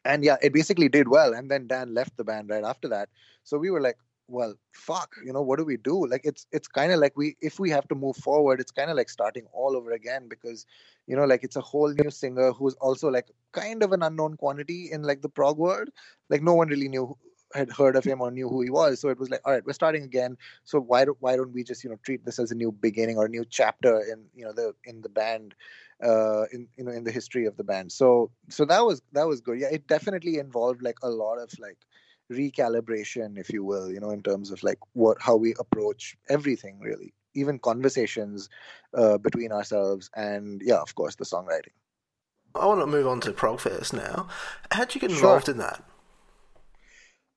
and 0.04 0.24
yeah 0.24 0.36
it 0.42 0.52
basically 0.52 0.88
did 0.88 1.08
well. 1.08 1.32
And 1.34 1.50
then 1.50 1.66
dan 1.66 1.94
left 1.94 2.16
the 2.16 2.24
band 2.24 2.50
right 2.50 2.64
after 2.64 2.88
that. 2.88 3.08
So 3.44 3.58
we 3.58 3.70
were 3.70 3.80
like 3.80 3.98
well 4.28 4.54
fuck 4.72 5.14
you 5.24 5.32
know 5.32 5.42
what 5.42 5.58
do 5.58 5.64
we 5.64 5.76
do 5.76 6.06
like 6.06 6.22
it's 6.24 6.46
it's 6.52 6.66
kind 6.66 6.92
of 6.92 6.98
like 6.98 7.16
we 7.16 7.36
if 7.40 7.60
we 7.60 7.70
have 7.70 7.86
to 7.86 7.94
move 7.94 8.16
forward 8.16 8.60
it's 8.60 8.72
kind 8.72 8.90
of 8.90 8.96
like 8.96 9.08
starting 9.08 9.46
all 9.52 9.76
over 9.76 9.92
again 9.92 10.28
because 10.28 10.66
you 11.06 11.14
know 11.16 11.24
like 11.24 11.44
it's 11.44 11.56
a 11.56 11.60
whole 11.60 11.92
new 11.92 12.10
singer 12.10 12.52
who's 12.52 12.74
also 12.74 13.08
like 13.08 13.30
kind 13.52 13.82
of 13.82 13.92
an 13.92 14.02
unknown 14.02 14.36
quantity 14.36 14.90
in 14.90 15.02
like 15.02 15.22
the 15.22 15.28
prog 15.28 15.56
world 15.56 15.88
like 16.28 16.42
no 16.42 16.54
one 16.54 16.68
really 16.68 16.88
knew 16.88 17.16
had 17.54 17.70
heard 17.70 17.96
of 17.96 18.04
him 18.04 18.20
or 18.20 18.30
knew 18.30 18.48
who 18.48 18.62
he 18.62 18.70
was. 18.70 19.00
So 19.00 19.08
it 19.08 19.18
was 19.18 19.30
like, 19.30 19.40
all 19.44 19.52
right, 19.52 19.64
we're 19.64 19.72
starting 19.72 20.02
again. 20.02 20.36
So 20.64 20.80
why 20.80 21.04
do, 21.04 21.16
why 21.20 21.36
don't 21.36 21.52
we 21.52 21.62
just 21.62 21.84
you 21.84 21.90
know 21.90 21.96
treat 22.02 22.24
this 22.24 22.38
as 22.38 22.50
a 22.50 22.54
new 22.54 22.72
beginning 22.72 23.16
or 23.16 23.26
a 23.26 23.28
new 23.28 23.44
chapter 23.48 24.00
in 24.00 24.24
you 24.34 24.44
know 24.44 24.52
the 24.52 24.74
in 24.84 25.00
the 25.00 25.08
band, 25.08 25.54
uh, 26.04 26.44
in 26.52 26.68
you 26.76 26.84
know 26.84 26.92
in 26.92 27.04
the 27.04 27.12
history 27.12 27.46
of 27.46 27.56
the 27.56 27.64
band. 27.64 27.92
So 27.92 28.30
so 28.48 28.64
that 28.66 28.84
was 28.84 29.02
that 29.12 29.26
was 29.26 29.40
good. 29.40 29.60
Yeah, 29.60 29.68
it 29.70 29.86
definitely 29.86 30.38
involved 30.38 30.82
like 30.82 30.98
a 31.02 31.08
lot 31.08 31.36
of 31.36 31.50
like 31.58 31.78
recalibration, 32.30 33.38
if 33.38 33.50
you 33.50 33.64
will, 33.64 33.90
you 33.90 34.00
know, 34.00 34.10
in 34.10 34.22
terms 34.22 34.50
of 34.50 34.62
like 34.62 34.78
what 34.92 35.16
how 35.20 35.36
we 35.36 35.54
approach 35.58 36.16
everything 36.28 36.80
really, 36.80 37.12
even 37.34 37.58
conversations 37.58 38.48
uh, 38.94 39.18
between 39.18 39.52
ourselves, 39.52 40.10
and 40.14 40.62
yeah, 40.64 40.80
of 40.80 40.94
course, 40.94 41.16
the 41.16 41.24
songwriting. 41.24 41.74
I 42.54 42.66
want 42.66 42.80
to 42.80 42.86
move 42.86 43.06
on 43.06 43.20
to 43.22 43.32
Progfest 43.32 43.92
now. 43.92 44.28
How'd 44.70 44.94
you 44.94 45.00
get 45.00 45.10
involved 45.10 45.46
sure. 45.46 45.54
in 45.54 45.58
that? 45.58 45.82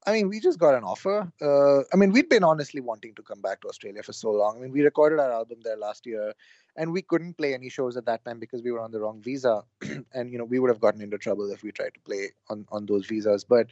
I 0.08 0.14
mean, 0.14 0.30
we 0.30 0.40
just 0.40 0.60
got 0.60 0.76
an 0.76 0.84
offer. 0.84 1.32
Uh, 1.42 1.84
I 1.94 1.98
mean, 1.98 2.12
we'd 2.12 2.30
been 2.30 2.44
honestly 2.44 2.80
wanting 2.80 3.14
to 3.16 3.22
come 3.22 3.42
back 3.42 3.62
to 3.62 3.68
Australia 3.68 4.02
for 4.02 4.14
so 4.14 4.32
long. 4.32 4.58
I 4.58 4.62
mean, 4.62 4.72
we 4.72 4.82
recorded 4.82 5.20
our 5.20 5.32
album 5.32 5.60
there 5.62 5.78
last 5.78 6.06
year, 6.06 6.34
and 6.78 6.94
we 6.94 7.02
couldn't 7.02 7.38
play 7.38 7.54
any 7.54 7.70
shows 7.70 7.98
at 7.98 8.06
that 8.06 8.24
time 8.24 8.40
because 8.40 8.64
we 8.64 8.72
were 8.72 8.80
on 8.80 8.92
the 8.92 9.00
wrong 9.00 9.22
visa, 9.22 9.62
and 10.14 10.32
you 10.32 10.38
know, 10.38 10.46
we 10.46 10.60
would 10.60 10.70
have 10.70 10.80
gotten 10.80 11.02
into 11.02 11.18
trouble 11.18 11.52
if 11.52 11.64
we 11.64 11.72
tried 11.72 11.94
to 11.94 12.00
play 12.00 12.30
on 12.50 12.66
on 12.72 12.86
those 12.86 13.06
visas. 13.06 13.44
But 13.44 13.68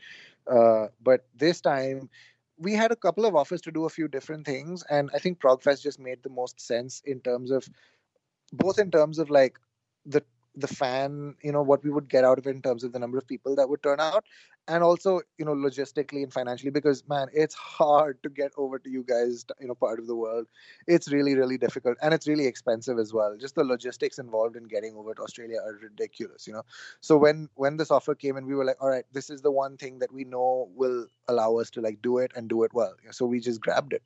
uh, 0.52 0.88
but 1.02 1.26
this 1.36 1.62
time, 1.62 2.10
we 2.58 2.74
had 2.74 2.92
a 2.92 2.96
couple 2.96 3.26
of 3.26 3.36
offers 3.36 3.62
to 3.62 3.72
do 3.72 3.86
a 3.86 3.90
few 3.90 4.08
different 4.08 4.46
things, 4.46 4.84
and 4.90 5.10
I 5.14 5.20
think 5.20 5.40
Progfest 5.40 5.82
just 5.84 6.00
made 6.00 6.24
the 6.24 6.30
most 6.30 6.60
sense 6.60 7.02
in 7.06 7.20
terms 7.22 7.52
of 7.52 7.68
both 8.54 8.80
in 8.80 8.92
terms 8.92 9.20
of 9.20 9.30
like 9.30 9.60
the 10.06 10.24
the 10.58 10.68
fan 10.68 11.36
you 11.42 11.52
know 11.52 11.62
what 11.62 11.84
we 11.84 11.92
would 11.92 12.10
get 12.10 12.24
out 12.24 12.40
of 12.40 12.48
it 12.48 12.56
in 12.56 12.62
terms 12.62 12.84
of 12.84 12.92
the 12.92 13.00
number 13.00 13.18
of 13.18 13.28
people 13.28 13.56
that 13.56 13.70
would 13.70 13.82
turn 13.84 14.00
out 14.00 14.26
and 14.68 14.84
also 14.84 15.22
you 15.38 15.46
know 15.46 15.54
logistically 15.54 16.24
and 16.24 16.34
financially 16.34 16.72
because 16.72 17.08
man 17.08 17.28
it's 17.32 17.56
hard 17.56 18.22
to 18.24 18.30
get 18.30 18.52
over 18.58 18.80
to 18.80 18.90
you 18.90 19.04
guys 19.04 19.46
you 19.60 19.68
know 19.68 19.76
part 19.76 20.00
of 20.00 20.08
the 20.08 20.16
world. 20.16 20.48
It's 20.88 21.12
really 21.12 21.36
really 21.36 21.58
difficult 21.58 21.98
and 22.02 22.14
it's 22.14 22.28
really 22.28 22.48
expensive 22.48 23.00
as 23.00 23.14
well. 23.14 23.38
Just 23.40 23.56
the 23.56 23.64
logistics 23.64 24.20
involved 24.20 24.56
in 24.56 24.64
getting 24.64 24.96
over 24.96 25.14
to 25.14 25.22
australia 25.22 25.60
are 25.64 25.78
ridiculous 25.82 26.48
you 26.48 26.54
know. 26.54 26.64
So 27.02 27.18
when 27.18 27.50
when 27.56 27.78
this 27.78 27.92
offer 27.92 28.16
came 28.16 28.36
and 28.36 28.48
we 28.48 28.56
were 28.56 28.66
like 28.66 28.82
all 28.82 28.90
right 28.90 29.06
this 29.12 29.30
is 29.30 29.42
the 29.42 29.52
one 29.52 29.78
thing 29.78 30.00
that 30.00 30.12
we 30.12 30.24
know 30.24 30.70
will 30.76 31.06
allow 31.28 31.58
us 31.58 31.70
to 31.72 31.82
like 31.82 32.02
do 32.02 32.18
it 32.18 32.32
and 32.36 32.50
do 32.50 32.64
it 32.64 32.74
well. 32.74 32.96
So 33.12 33.26
we 33.26 33.40
just 33.40 33.62
grabbed 33.62 33.94
it. 33.94 34.04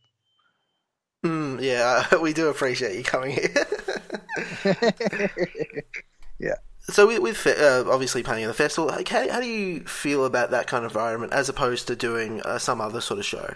Mm, 1.23 1.61
yeah 1.61 2.15
we 2.21 2.33
do 2.33 2.49
appreciate 2.49 2.97
you 2.97 3.03
coming 3.03 3.37
here 3.37 3.65
yeah. 6.41 6.55
So 6.83 7.07
with, 7.07 7.19
with 7.19 7.47
uh, 7.47 7.85
obviously 7.87 8.23
playing 8.23 8.43
at 8.43 8.47
the 8.47 8.53
festival, 8.53 8.89
like 8.89 9.07
how, 9.07 9.29
how 9.31 9.39
do 9.39 9.47
you 9.47 9.81
feel 9.81 10.25
about 10.25 10.51
that 10.51 10.67
kind 10.67 10.83
of 10.83 10.91
environment 10.91 11.31
as 11.31 11.47
opposed 11.47 11.87
to 11.87 11.95
doing 11.95 12.41
uh, 12.41 12.57
some 12.57 12.81
other 12.81 13.01
sort 13.01 13.19
of 13.19 13.25
show? 13.25 13.53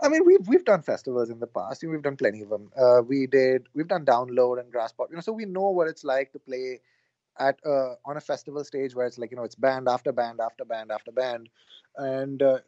I 0.00 0.08
mean, 0.08 0.24
we've 0.24 0.46
we've 0.46 0.64
done 0.64 0.82
festivals 0.82 1.30
in 1.30 1.40
the 1.40 1.46
past. 1.46 1.82
We've 1.82 2.02
done 2.02 2.16
plenty 2.16 2.42
of 2.42 2.50
them. 2.50 2.70
Uh, 2.76 3.02
we 3.02 3.26
did. 3.26 3.66
We've 3.74 3.88
done 3.88 4.04
download 4.04 4.60
and 4.60 4.72
Graspop. 4.72 5.10
You 5.10 5.16
know, 5.16 5.20
so 5.20 5.32
we 5.32 5.44
know 5.44 5.70
what 5.70 5.88
it's 5.88 6.04
like 6.04 6.32
to 6.32 6.38
play 6.38 6.80
at 7.38 7.58
uh, 7.64 7.94
on 8.04 8.16
a 8.16 8.20
festival 8.20 8.62
stage 8.64 8.94
where 8.94 9.06
it's 9.06 9.18
like 9.18 9.30
you 9.30 9.36
know 9.36 9.44
it's 9.44 9.54
band 9.54 9.88
after 9.88 10.12
band 10.12 10.40
after 10.40 10.64
band 10.64 10.92
after 10.92 11.10
band, 11.10 11.48
and 11.96 12.42
uh, 12.42 12.58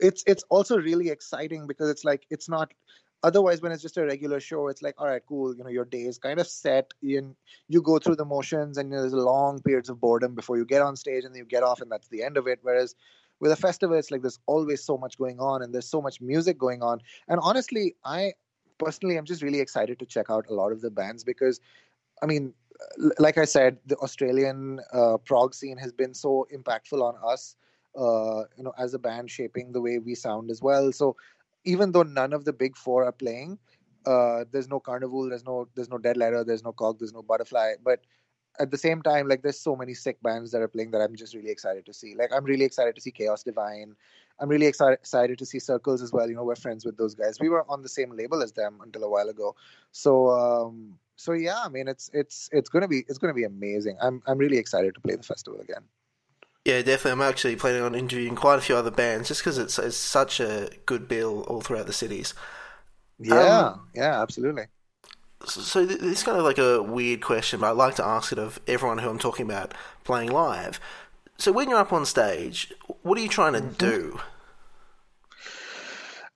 it's 0.00 0.24
it's 0.26 0.44
also 0.50 0.76
really 0.78 1.08
exciting 1.08 1.66
because 1.66 1.88
it's 1.88 2.04
like 2.04 2.26
it's 2.28 2.48
not 2.48 2.72
otherwise 3.22 3.60
when 3.60 3.72
it's 3.72 3.82
just 3.82 3.96
a 3.96 4.04
regular 4.04 4.38
show 4.38 4.68
it's 4.68 4.82
like 4.82 4.94
all 4.98 5.06
right 5.06 5.22
cool 5.28 5.54
you 5.54 5.64
know 5.64 5.70
your 5.70 5.84
day 5.84 6.02
is 6.02 6.18
kind 6.18 6.38
of 6.38 6.46
set 6.46 6.92
and 7.02 7.34
you 7.68 7.82
go 7.82 7.98
through 7.98 8.16
the 8.16 8.24
motions 8.24 8.78
and 8.78 8.92
there's 8.92 9.12
long 9.12 9.60
periods 9.60 9.88
of 9.88 10.00
boredom 10.00 10.34
before 10.34 10.56
you 10.56 10.64
get 10.64 10.82
on 10.82 10.94
stage 10.94 11.24
and 11.24 11.34
then 11.34 11.40
you 11.40 11.46
get 11.46 11.62
off 11.62 11.80
and 11.80 11.90
that's 11.90 12.08
the 12.08 12.22
end 12.22 12.36
of 12.36 12.46
it. 12.46 12.58
Whereas 12.62 12.94
with 13.40 13.52
a 13.52 13.56
festival 13.56 13.96
it's 13.96 14.10
like 14.10 14.22
there's 14.22 14.38
always 14.46 14.82
so 14.84 14.96
much 14.96 15.18
going 15.18 15.40
on 15.40 15.62
and 15.62 15.74
there's 15.74 15.88
so 15.88 16.00
much 16.00 16.20
music 16.20 16.58
going 16.58 16.82
on. 16.82 17.00
And 17.28 17.40
honestly 17.42 17.96
i 18.04 18.32
personally 18.78 19.16
i'm 19.16 19.24
just 19.24 19.42
really 19.42 19.60
excited 19.60 19.98
to 19.98 20.06
check 20.06 20.26
out 20.30 20.46
a 20.48 20.54
lot 20.54 20.70
of 20.70 20.80
the 20.80 20.90
bands 20.90 21.24
because 21.24 21.60
i 22.22 22.26
mean 22.26 22.54
like 23.18 23.36
i 23.36 23.44
said 23.44 23.76
the 23.86 23.96
australian 23.96 24.78
uh, 24.92 25.16
prog 25.16 25.52
scene 25.52 25.76
has 25.76 25.90
been 25.92 26.14
so 26.14 26.46
impactful 26.54 27.02
on 27.02 27.16
us 27.28 27.56
uh, 27.98 28.44
you 28.56 28.62
know 28.62 28.72
as 28.78 28.94
a 28.94 28.98
band 28.98 29.30
shaping 29.30 29.72
the 29.72 29.80
way 29.80 29.98
we 29.98 30.14
sound 30.14 30.50
as 30.50 30.62
well. 30.62 30.92
So 30.92 31.16
even 31.74 31.92
though 31.92 32.06
none 32.20 32.32
of 32.38 32.44
the 32.44 32.52
big 32.62 32.76
four 32.84 33.04
are 33.04 33.16
playing 33.24 33.58
uh, 34.06 34.44
there's 34.52 34.68
no 34.68 34.80
karnivool 34.80 35.28
there's 35.28 35.44
no 35.44 35.56
there's 35.74 35.90
no 35.94 35.98
dead 35.98 36.16
letter 36.16 36.44
there's 36.44 36.64
no 36.64 36.72
cog 36.72 36.98
there's 36.98 37.12
no 37.20 37.22
butterfly 37.22 37.72
but 37.84 38.00
at 38.58 38.70
the 38.70 38.78
same 38.78 39.02
time, 39.02 39.28
like 39.28 39.42
there's 39.42 39.60
so 39.60 39.76
many 39.76 39.94
sick 39.94 40.20
bands 40.22 40.50
that 40.52 40.62
are 40.62 40.68
playing 40.68 40.90
that 40.90 41.00
I'm 41.00 41.14
just 41.16 41.34
really 41.34 41.50
excited 41.50 41.86
to 41.86 41.94
see. 41.94 42.14
Like 42.14 42.30
I'm 42.34 42.44
really 42.44 42.64
excited 42.64 42.94
to 42.96 43.00
see 43.00 43.10
Chaos 43.10 43.42
Divine. 43.42 43.94
I'm 44.40 44.48
really 44.48 44.66
excited 44.66 44.94
excited 44.94 45.38
to 45.38 45.46
see 45.46 45.58
Circles 45.58 46.02
as 46.02 46.12
well. 46.12 46.28
You 46.28 46.36
know, 46.36 46.44
we're 46.44 46.56
friends 46.56 46.84
with 46.84 46.96
those 46.96 47.14
guys. 47.14 47.38
We 47.40 47.48
were 47.48 47.64
on 47.70 47.82
the 47.82 47.88
same 47.88 48.16
label 48.16 48.42
as 48.42 48.52
them 48.52 48.78
until 48.82 49.04
a 49.04 49.10
while 49.10 49.28
ago. 49.28 49.54
So 49.92 50.30
um 50.30 50.98
so 51.16 51.32
yeah, 51.32 51.60
I 51.64 51.68
mean 51.68 51.88
it's 51.88 52.10
it's 52.12 52.48
it's 52.52 52.68
gonna 52.68 52.88
be 52.88 53.04
it's 53.08 53.18
gonna 53.18 53.34
be 53.34 53.44
amazing. 53.44 53.96
I'm 54.00 54.22
I'm 54.26 54.38
really 54.38 54.58
excited 54.58 54.94
to 54.94 55.00
play 55.00 55.16
the 55.16 55.22
festival 55.22 55.60
again. 55.60 55.84
Yeah, 56.64 56.82
definitely. 56.82 57.12
I'm 57.12 57.22
actually 57.22 57.56
planning 57.56 57.82
on 57.82 57.94
interviewing 57.94 58.34
quite 58.34 58.58
a 58.58 58.62
few 58.62 58.76
other 58.76 58.90
bands 58.90 59.28
just 59.28 59.40
because 59.40 59.58
it's, 59.58 59.78
it's 59.78 59.96
such 59.96 60.40
a 60.40 60.68
good 60.86 61.08
bill 61.08 61.42
all 61.42 61.60
throughout 61.60 61.86
the 61.86 61.92
cities. 61.92 62.34
Yeah, 63.18 63.68
um, 63.68 63.88
yeah, 63.94 64.20
absolutely 64.20 64.64
so 65.46 65.86
this 65.86 66.00
is 66.00 66.22
kind 66.22 66.38
of 66.38 66.44
like 66.44 66.58
a 66.58 66.82
weird 66.82 67.20
question, 67.20 67.60
but 67.60 67.68
I 67.68 67.70
like 67.70 67.94
to 67.96 68.04
ask 68.04 68.32
it 68.32 68.38
of 68.38 68.60
everyone 68.66 68.98
who 68.98 69.08
I'm 69.08 69.18
talking 69.18 69.46
about 69.46 69.74
playing 70.04 70.30
live. 70.30 70.80
So 71.38 71.52
when 71.52 71.70
you're 71.70 71.78
up 71.78 71.92
on 71.92 72.04
stage, 72.04 72.72
what 73.02 73.16
are 73.18 73.20
you 73.20 73.28
trying 73.28 73.52
to 73.52 73.60
mm-hmm. 73.60 73.74
do? 73.74 74.20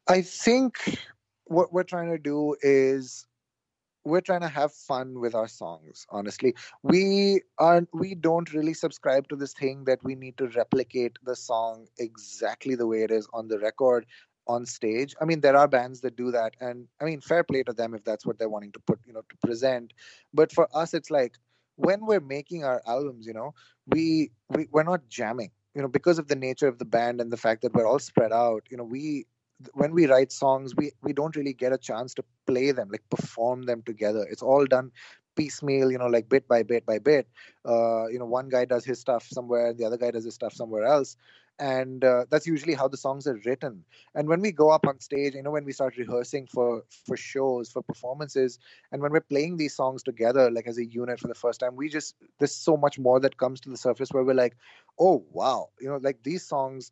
I 0.08 0.22
think 0.22 0.98
what 1.44 1.72
we're 1.72 1.82
trying 1.82 2.10
to 2.10 2.18
do 2.18 2.56
is 2.62 3.26
we're 4.04 4.20
trying 4.20 4.40
to 4.40 4.48
have 4.48 4.72
fun 4.72 5.20
with 5.20 5.34
our 5.34 5.48
songs 5.48 6.06
honestly 6.10 6.54
we 6.82 7.40
are 7.58 7.86
we 7.92 8.14
don't 8.14 8.52
really 8.52 8.74
subscribe 8.74 9.28
to 9.28 9.36
this 9.36 9.52
thing 9.52 9.84
that 9.84 10.02
we 10.02 10.14
need 10.14 10.36
to 10.36 10.48
replicate 10.48 11.18
the 11.24 11.36
song 11.36 11.86
exactly 11.98 12.74
the 12.74 12.86
way 12.86 13.02
it 13.02 13.10
is 13.10 13.28
on 13.32 13.48
the 13.48 13.58
record 13.58 14.06
on 14.46 14.66
stage. 14.66 15.14
I 15.20 15.24
mean, 15.24 15.40
there 15.40 15.56
are 15.56 15.68
bands 15.68 16.00
that 16.00 16.16
do 16.16 16.30
that, 16.32 16.54
and 16.60 16.88
I 17.00 17.04
mean, 17.04 17.20
fair 17.20 17.44
play 17.44 17.62
to 17.64 17.72
them 17.72 17.94
if 17.94 18.04
that's 18.04 18.26
what 18.26 18.38
they're 18.38 18.48
wanting 18.48 18.72
to 18.72 18.80
put, 18.80 18.98
you 19.06 19.12
know, 19.12 19.22
to 19.28 19.36
present. 19.46 19.92
But 20.32 20.52
for 20.52 20.68
us, 20.74 20.94
it's 20.94 21.10
like 21.10 21.36
when 21.76 22.04
we're 22.06 22.20
making 22.20 22.64
our 22.64 22.82
albums, 22.86 23.26
you 23.26 23.32
know, 23.32 23.54
we, 23.86 24.32
we 24.50 24.68
we're 24.70 24.82
not 24.82 25.08
jamming, 25.08 25.50
you 25.74 25.82
know, 25.82 25.88
because 25.88 26.18
of 26.18 26.28
the 26.28 26.36
nature 26.36 26.68
of 26.68 26.78
the 26.78 26.84
band 26.84 27.20
and 27.20 27.32
the 27.32 27.36
fact 27.36 27.62
that 27.62 27.74
we're 27.74 27.86
all 27.86 27.98
spread 27.98 28.32
out. 28.32 28.64
You 28.70 28.76
know, 28.76 28.84
we 28.84 29.26
when 29.74 29.92
we 29.92 30.06
write 30.06 30.32
songs, 30.32 30.74
we 30.76 30.92
we 31.02 31.12
don't 31.12 31.36
really 31.36 31.52
get 31.52 31.72
a 31.72 31.78
chance 31.78 32.14
to 32.14 32.24
play 32.46 32.72
them, 32.72 32.88
like 32.90 33.02
perform 33.10 33.62
them 33.62 33.82
together. 33.82 34.26
It's 34.30 34.42
all 34.42 34.66
done 34.66 34.90
piecemeal, 35.34 35.90
you 35.90 35.98
know, 35.98 36.06
like 36.06 36.28
bit 36.28 36.46
by 36.48 36.62
bit 36.62 36.84
by 36.86 36.98
bit. 36.98 37.28
Uh, 37.64 38.06
you 38.08 38.18
know, 38.18 38.26
one 38.26 38.48
guy 38.48 38.64
does 38.64 38.84
his 38.84 39.00
stuff 39.00 39.26
somewhere, 39.30 39.72
the 39.72 39.84
other 39.84 39.96
guy 39.96 40.10
does 40.10 40.24
his 40.24 40.34
stuff 40.34 40.52
somewhere 40.54 40.84
else 40.84 41.16
and 41.58 42.04
uh, 42.04 42.24
that's 42.30 42.46
usually 42.46 42.74
how 42.74 42.88
the 42.88 42.96
songs 42.96 43.26
are 43.26 43.38
written 43.44 43.84
and 44.14 44.26
when 44.28 44.40
we 44.40 44.50
go 44.50 44.70
up 44.70 44.86
on 44.86 44.98
stage 45.00 45.34
you 45.34 45.42
know 45.42 45.50
when 45.50 45.64
we 45.64 45.72
start 45.72 45.96
rehearsing 45.96 46.46
for 46.46 46.82
for 47.06 47.16
shows 47.16 47.70
for 47.70 47.82
performances 47.82 48.58
and 48.90 49.02
when 49.02 49.12
we're 49.12 49.20
playing 49.20 49.56
these 49.56 49.74
songs 49.74 50.02
together 50.02 50.50
like 50.50 50.66
as 50.66 50.78
a 50.78 50.86
unit 50.86 51.20
for 51.20 51.28
the 51.28 51.34
first 51.34 51.60
time 51.60 51.76
we 51.76 51.88
just 51.88 52.14
there's 52.38 52.54
so 52.54 52.76
much 52.76 52.98
more 52.98 53.20
that 53.20 53.36
comes 53.36 53.60
to 53.60 53.68
the 53.68 53.76
surface 53.76 54.10
where 54.10 54.24
we're 54.24 54.34
like 54.34 54.56
oh 54.98 55.24
wow 55.30 55.68
you 55.80 55.88
know 55.88 55.98
like 56.02 56.22
these 56.22 56.44
songs 56.44 56.90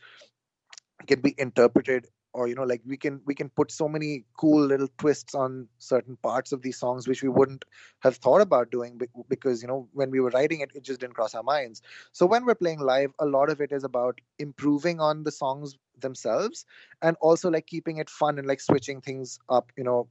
can 1.06 1.20
be 1.20 1.34
interpreted 1.38 2.06
or 2.32 2.46
you 2.48 2.54
know 2.54 2.62
like 2.62 2.80
we 2.86 2.96
can 2.96 3.20
we 3.26 3.34
can 3.34 3.48
put 3.50 3.70
so 3.70 3.88
many 3.88 4.24
cool 4.36 4.60
little 4.60 4.88
twists 4.98 5.34
on 5.34 5.66
certain 5.78 6.16
parts 6.22 6.52
of 6.52 6.62
these 6.62 6.78
songs 6.78 7.08
which 7.08 7.22
we 7.22 7.28
wouldn't 7.28 7.64
have 8.00 8.16
thought 8.16 8.40
about 8.40 8.70
doing 8.70 9.00
because 9.28 9.62
you 9.62 9.68
know 9.68 9.88
when 9.92 10.10
we 10.10 10.20
were 10.20 10.30
writing 10.30 10.60
it 10.60 10.70
it 10.74 10.82
just 10.82 11.00
didn't 11.00 11.14
cross 11.14 11.34
our 11.34 11.42
minds. 11.42 11.82
So 12.12 12.26
when 12.26 12.44
we're 12.44 12.54
playing 12.54 12.80
live 12.80 13.12
a 13.18 13.26
lot 13.26 13.50
of 13.50 13.60
it 13.60 13.72
is 13.72 13.84
about 13.84 14.20
improving 14.38 15.00
on 15.00 15.24
the 15.24 15.32
songs 15.32 15.76
themselves 15.98 16.64
and 17.02 17.16
also 17.20 17.50
like 17.50 17.66
keeping 17.66 17.98
it 17.98 18.08
fun 18.08 18.38
and 18.38 18.46
like 18.46 18.60
switching 18.60 19.00
things 19.00 19.38
up 19.48 19.72
you 19.76 19.84
know 19.84 20.08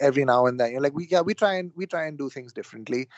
every 0.00 0.24
now 0.24 0.46
and 0.46 0.58
then. 0.60 0.72
You're 0.72 0.80
like 0.80 0.94
we 0.94 1.06
yeah 1.10 1.20
we 1.20 1.34
try 1.34 1.54
and 1.54 1.72
we 1.74 1.86
try 1.86 2.06
and 2.06 2.18
do 2.18 2.28
things 2.30 2.52
differently. 2.52 3.08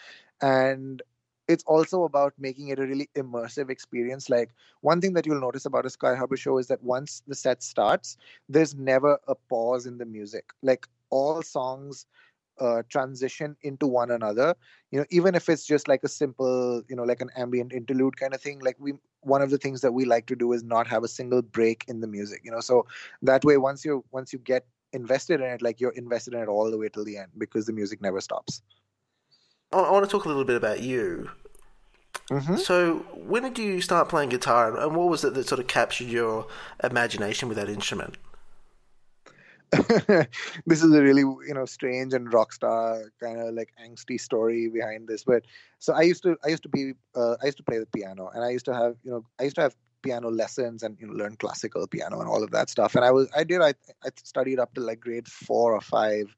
And 0.41 1.03
it's 1.49 1.65
also 1.65 2.05
about 2.05 2.35
making 2.39 2.69
it 2.69 2.79
a 2.79 2.87
really 2.87 3.09
immersive 3.17 3.71
experience. 3.71 4.29
Like 4.31 4.51
one 4.83 5.01
thing 5.01 5.15
that 5.15 5.27
you'll 5.27 5.41
notice 5.41 5.67
about 5.67 5.87
a 5.87 5.89
Skyharbor 5.89 6.39
show 6.39 6.59
is 6.59 6.69
that 6.69 6.83
once 6.83 7.23
the 7.27 7.35
set 7.35 7.63
starts, 7.63 8.17
there's 8.49 8.75
never 8.75 9.19
a 9.29 9.35
pause 9.35 9.87
in 9.87 9.99
the 9.99 10.07
music. 10.07 10.51
Like 10.63 10.87
all 11.11 11.43
songs 11.43 12.07
uh, 12.61 12.83
transition 12.89 13.57
into 13.63 13.87
one 13.87 14.11
another. 14.11 14.55
You 14.91 15.01
know, 15.01 15.07
even 15.11 15.35
if 15.35 15.49
it's 15.49 15.67
just 15.67 15.89
like 15.89 16.03
a 16.05 16.09
simple, 16.09 16.83
you 16.89 16.97
know, 16.97 17.05
like 17.05 17.21
an 17.21 17.31
ambient 17.37 17.73
interlude 17.73 18.17
kind 18.17 18.35
of 18.35 18.41
thing. 18.41 18.61
Like 18.61 18.77
we, 18.79 18.95
one 19.21 19.43
of 19.43 19.51
the 19.51 19.59
things 19.59 19.81
that 19.83 19.93
we 19.93 20.05
like 20.05 20.27
to 20.27 20.37
do 20.37 20.53
is 20.53 20.63
not 20.63 20.87
have 20.89 21.05
a 21.05 21.09
single 21.09 21.43
break 21.43 21.85
in 21.89 22.01
the 22.01 22.07
music. 22.07 22.41
You 22.45 22.53
know, 22.53 22.61
so 22.61 22.87
that 23.23 23.45
way, 23.45 23.57
once 23.59 23.85
you 23.85 24.05
once 24.11 24.33
you 24.33 24.39
get 24.39 24.67
invested 24.93 25.41
in 25.41 25.47
it, 25.47 25.63
like 25.63 25.81
you're 25.81 25.93
invested 25.93 26.35
in 26.35 26.41
it 26.41 26.49
all 26.49 26.71
the 26.71 26.79
way 26.79 26.89
till 26.89 27.05
the 27.05 27.19
end 27.19 27.33
because 27.39 27.67
the 27.67 27.73
music 27.73 28.01
never 28.01 28.21
stops. 28.21 28.63
I 29.73 29.91
want 29.91 30.05
to 30.05 30.11
talk 30.11 30.25
a 30.25 30.29
little 30.29 30.45
bit 30.45 30.57
about 30.57 30.81
you. 30.81 31.31
Mm-hmm. 32.31 32.57
So, 32.57 33.07
when 33.15 33.43
did 33.43 33.59
you 33.59 33.81
start 33.81 34.09
playing 34.09 34.31
guitar, 34.31 34.79
and 34.79 34.97
what 34.97 35.09
was 35.09 35.25
it 35.25 35.35
that 35.35 35.47
sort 35.47 35.61
of 35.61 35.67
captured 35.67 36.09
your 36.09 36.47
imagination 36.83 37.49
with 37.49 37.57
that 37.57 37.69
instrument? 37.69 38.17
this 40.67 40.83
is 40.83 40.95
a 40.95 41.03
really 41.03 41.21
you 41.21 41.53
know 41.53 41.67
strange 41.67 42.15
and 42.15 42.33
rock 42.33 42.55
star 42.55 43.03
kind 43.23 43.39
of 43.39 43.53
like 43.53 43.71
angsty 43.87 44.19
story 44.19 44.67
behind 44.67 45.07
this 45.07 45.25
but 45.25 45.45
so 45.79 45.93
i 45.93 46.01
used 46.01 46.23
to 46.23 46.39
i 46.43 46.49
used 46.49 46.63
to 46.63 46.71
be 46.71 46.93
uh, 47.15 47.37
i 47.43 47.45
used 47.45 47.59
to 47.59 47.63
play 47.63 47.79
the 47.79 47.85
piano 47.85 48.31
and 48.35 48.43
i 48.43 48.49
used 48.49 48.65
to 48.65 48.75
have 48.75 48.97
you 49.05 49.11
know 49.11 49.23
i 49.39 49.43
used 49.43 49.57
to 49.57 49.61
have 49.61 49.77
piano 50.01 50.31
lessons 50.31 50.83
and 50.83 50.97
you 50.99 51.07
know 51.07 51.13
learn 51.13 51.37
classical 51.37 51.87
piano 51.87 52.19
and 52.19 52.31
all 52.31 52.43
of 52.43 52.51
that 52.51 52.71
stuff 52.71 52.95
and 52.95 53.05
i 53.05 53.11
was 53.11 53.29
i 53.37 53.45
did 53.45 53.61
i, 53.61 53.75
I 54.03 54.09
studied 54.23 54.59
up 54.59 54.73
to 54.73 54.81
like 54.81 55.01
grade 55.01 55.29
four 55.29 55.75
or 55.75 55.83
five 55.83 56.35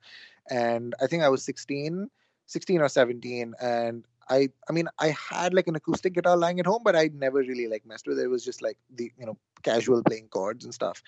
and 0.51 0.97
i 1.01 1.07
think 1.07 1.23
i 1.23 1.29
was 1.29 1.45
16 1.45 2.11
16 2.51 2.81
or 2.81 2.89
17 2.89 3.55
and 3.63 4.05
I 4.29 4.49
I 4.69 4.73
mean 4.73 4.89
I 4.99 5.09
had 5.09 5.55
like 5.55 5.67
an 5.67 5.77
acoustic 5.77 6.15
guitar 6.15 6.37
lying 6.37 6.61
at 6.61 6.67
home, 6.67 6.83
but 6.85 6.97
I 6.97 7.11
never 7.13 7.39
really 7.39 7.67
like 7.67 7.85
messed 7.85 8.07
with 8.07 8.19
it. 8.19 8.25
It 8.25 8.29
was 8.29 8.45
just 8.45 8.63
like 8.63 8.79
the 8.95 9.13
you 9.19 9.27
know 9.27 9.37
casual 9.63 10.03
playing 10.03 10.29
chords 10.29 10.65
and 10.65 10.73
stuff. 10.73 11.03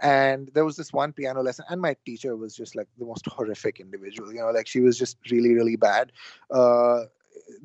And 0.00 0.50
there 0.52 0.64
was 0.64 0.76
this 0.76 0.92
one 0.92 1.12
piano 1.12 1.42
lesson, 1.42 1.64
and 1.70 1.80
my 1.80 1.96
teacher 2.04 2.36
was 2.36 2.56
just 2.56 2.74
like 2.74 2.88
the 2.98 3.06
most 3.06 3.26
horrific 3.26 3.78
individual. 3.80 4.32
You 4.32 4.40
know, 4.40 4.50
like 4.50 4.66
she 4.66 4.80
was 4.80 4.98
just 4.98 5.16
really 5.30 5.54
really 5.54 5.76
bad. 5.76 6.12
Uh, 6.50 7.04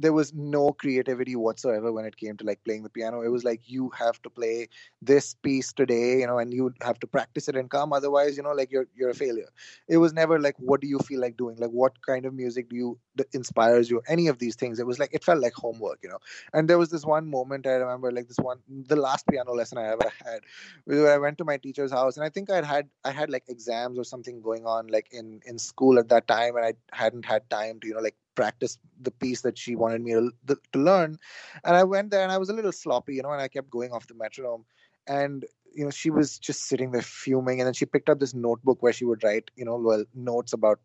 there 0.01 0.13
was 0.13 0.33
no 0.33 0.73
creativity 0.73 1.35
whatsoever 1.35 1.91
when 1.91 2.05
it 2.05 2.17
came 2.17 2.37
to 2.37 2.45
like 2.45 2.63
playing 2.63 2.83
the 2.83 2.89
piano. 2.89 3.21
It 3.21 3.29
was 3.29 3.43
like 3.43 3.61
you 3.69 3.89
have 3.97 4.21
to 4.23 4.29
play 4.29 4.67
this 5.01 5.33
piece 5.35 5.71
today, 5.73 6.19
you 6.19 6.27
know, 6.27 6.37
and 6.39 6.53
you 6.53 6.73
have 6.81 6.99
to 7.01 7.07
practice 7.07 7.47
it 7.47 7.55
and 7.55 7.69
come. 7.69 7.93
Otherwise, 7.93 8.37
you 8.37 8.43
know, 8.43 8.51
like 8.51 8.71
you're 8.71 8.87
you're 8.95 9.09
a 9.09 9.13
failure. 9.15 9.49
It 9.87 9.97
was 9.97 10.13
never 10.13 10.39
like 10.39 10.55
what 10.57 10.81
do 10.81 10.87
you 10.87 10.99
feel 10.99 11.21
like 11.21 11.37
doing? 11.37 11.57
Like 11.57 11.69
what 11.71 12.01
kind 12.05 12.25
of 12.25 12.33
music 12.33 12.69
do 12.69 12.75
you 12.75 12.99
that 13.15 13.27
inspires 13.33 13.89
you? 13.89 14.01
Any 14.07 14.27
of 14.27 14.39
these 14.39 14.55
things. 14.55 14.79
It 14.79 14.87
was 14.87 14.99
like 14.99 15.13
it 15.13 15.23
felt 15.23 15.39
like 15.41 15.53
homework, 15.53 15.99
you 16.03 16.09
know. 16.09 16.19
And 16.53 16.69
there 16.69 16.77
was 16.77 16.89
this 16.89 17.05
one 17.05 17.27
moment 17.29 17.67
I 17.67 17.71
remember, 17.73 18.11
like 18.11 18.27
this 18.27 18.39
one, 18.39 18.59
the 18.69 18.95
last 18.95 19.27
piano 19.27 19.53
lesson 19.53 19.77
I 19.77 19.91
ever 19.91 20.11
had, 20.25 20.41
where 20.85 21.13
I 21.13 21.17
went 21.17 21.37
to 21.39 21.45
my 21.45 21.57
teacher's 21.57 21.91
house, 21.91 22.17
and 22.17 22.25
I 22.25 22.29
think 22.29 22.49
I 22.49 22.61
had 22.65 22.89
I 23.03 23.11
had 23.11 23.29
like 23.29 23.43
exams 23.47 23.97
or 23.99 24.03
something 24.03 24.41
going 24.41 24.65
on 24.65 24.87
like 24.87 25.07
in 25.11 25.41
in 25.45 25.59
school 25.59 25.99
at 25.99 26.09
that 26.09 26.27
time, 26.27 26.55
and 26.55 26.65
I 26.65 26.73
hadn't 26.91 27.25
had 27.25 27.49
time 27.49 27.79
to 27.81 27.87
you 27.87 27.93
know 27.95 28.01
like 28.01 28.15
practice 28.35 28.77
the 29.01 29.11
piece 29.11 29.41
that 29.41 29.57
she 29.57 29.75
wanted 29.75 30.01
me 30.01 30.13
to, 30.13 30.31
to 30.73 30.79
learn. 30.79 31.17
And 31.63 31.75
I 31.75 31.83
went 31.83 32.11
there 32.11 32.23
and 32.23 32.31
I 32.31 32.37
was 32.37 32.49
a 32.49 32.53
little 32.53 32.71
sloppy, 32.71 33.15
you 33.15 33.23
know, 33.23 33.31
and 33.31 33.41
I 33.41 33.47
kept 33.47 33.69
going 33.69 33.91
off 33.91 34.07
the 34.07 34.13
metronome. 34.13 34.65
And, 35.07 35.45
you 35.73 35.83
know, 35.83 35.89
she 35.89 36.09
was 36.09 36.39
just 36.39 36.63
sitting 36.63 36.91
there 36.91 37.01
fuming. 37.01 37.59
And 37.59 37.67
then 37.67 37.73
she 37.73 37.85
picked 37.85 38.09
up 38.09 38.19
this 38.19 38.33
notebook 38.33 38.81
where 38.81 38.93
she 38.93 39.05
would 39.05 39.23
write, 39.23 39.51
you 39.55 39.65
know, 39.65 39.77
well, 39.77 40.05
notes 40.13 40.53
about 40.53 40.79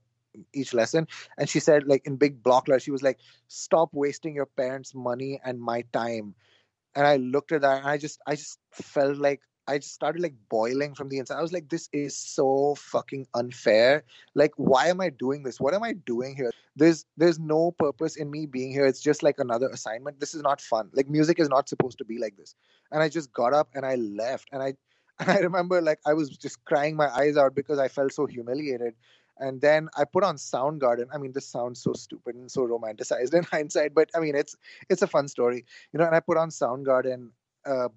each 0.52 0.74
lesson. 0.74 1.06
And 1.38 1.48
she 1.48 1.60
said, 1.60 1.86
like, 1.86 2.06
in 2.06 2.16
big 2.16 2.42
block 2.42 2.68
letters, 2.68 2.82
she 2.82 2.90
was 2.90 3.02
like, 3.02 3.18
stop 3.48 3.90
wasting 3.92 4.34
your 4.34 4.46
parents' 4.46 4.94
money 4.94 5.40
and 5.44 5.60
my 5.60 5.82
time. 5.92 6.34
And 6.94 7.06
I 7.06 7.16
looked 7.16 7.52
at 7.52 7.60
that 7.62 7.78
and 7.78 7.88
I 7.88 7.98
just, 7.98 8.20
I 8.26 8.36
just 8.36 8.58
felt 8.72 9.18
like 9.18 9.42
I 9.68 9.78
just 9.78 9.94
started 9.94 10.22
like 10.22 10.34
boiling 10.48 10.94
from 10.94 11.08
the 11.08 11.18
inside. 11.18 11.38
I 11.38 11.42
was 11.42 11.52
like, 11.52 11.68
this 11.68 11.88
is 11.92 12.16
so 12.16 12.74
fucking 12.76 13.26
unfair. 13.34 14.04
Like, 14.34 14.52
why 14.56 14.88
am 14.88 15.00
I 15.00 15.10
doing 15.10 15.42
this? 15.42 15.60
What 15.60 15.74
am 15.74 15.82
I 15.82 15.92
doing 15.92 16.36
here? 16.36 16.52
There's 16.76 17.04
there's 17.16 17.38
no 17.38 17.72
purpose 17.72 18.16
in 18.16 18.30
me 18.30 18.46
being 18.46 18.70
here. 18.70 18.86
It's 18.86 19.00
just 19.00 19.22
like 19.22 19.38
another 19.38 19.68
assignment. 19.68 20.20
This 20.20 20.34
is 20.34 20.42
not 20.42 20.60
fun. 20.60 20.90
Like 20.92 21.08
music 21.08 21.40
is 21.40 21.48
not 21.48 21.68
supposed 21.68 21.98
to 21.98 22.04
be 22.04 22.18
like 22.18 22.36
this. 22.36 22.54
And 22.92 23.02
I 23.02 23.08
just 23.08 23.32
got 23.32 23.52
up 23.52 23.68
and 23.74 23.84
I 23.84 23.96
left. 23.96 24.48
And 24.52 24.62
I 24.62 24.74
and 25.18 25.30
I 25.30 25.38
remember 25.38 25.80
like 25.80 26.00
I 26.06 26.12
was 26.12 26.30
just 26.30 26.64
crying 26.64 26.96
my 26.96 27.08
eyes 27.08 27.36
out 27.36 27.54
because 27.54 27.78
I 27.78 27.88
felt 27.88 28.12
so 28.12 28.26
humiliated. 28.26 28.94
And 29.38 29.60
then 29.60 29.88
I 29.96 30.04
put 30.04 30.24
on 30.24 30.36
Soundgarden. 30.36 31.08
I 31.12 31.18
mean, 31.18 31.32
this 31.32 31.46
sounds 31.46 31.82
so 31.82 31.92
stupid 31.92 32.36
and 32.36 32.50
so 32.50 32.62
romanticized 32.66 33.34
in 33.34 33.42
hindsight, 33.52 33.94
but 33.94 34.10
I 34.14 34.20
mean, 34.20 34.34
it's 34.34 34.56
it's 34.88 35.02
a 35.02 35.06
fun 35.06 35.28
story, 35.28 35.64
you 35.92 35.98
know. 35.98 36.06
And 36.06 36.14
I 36.14 36.20
put 36.20 36.38
on 36.38 36.48
Soundgarden, 36.50 37.30
uh, 37.66 37.88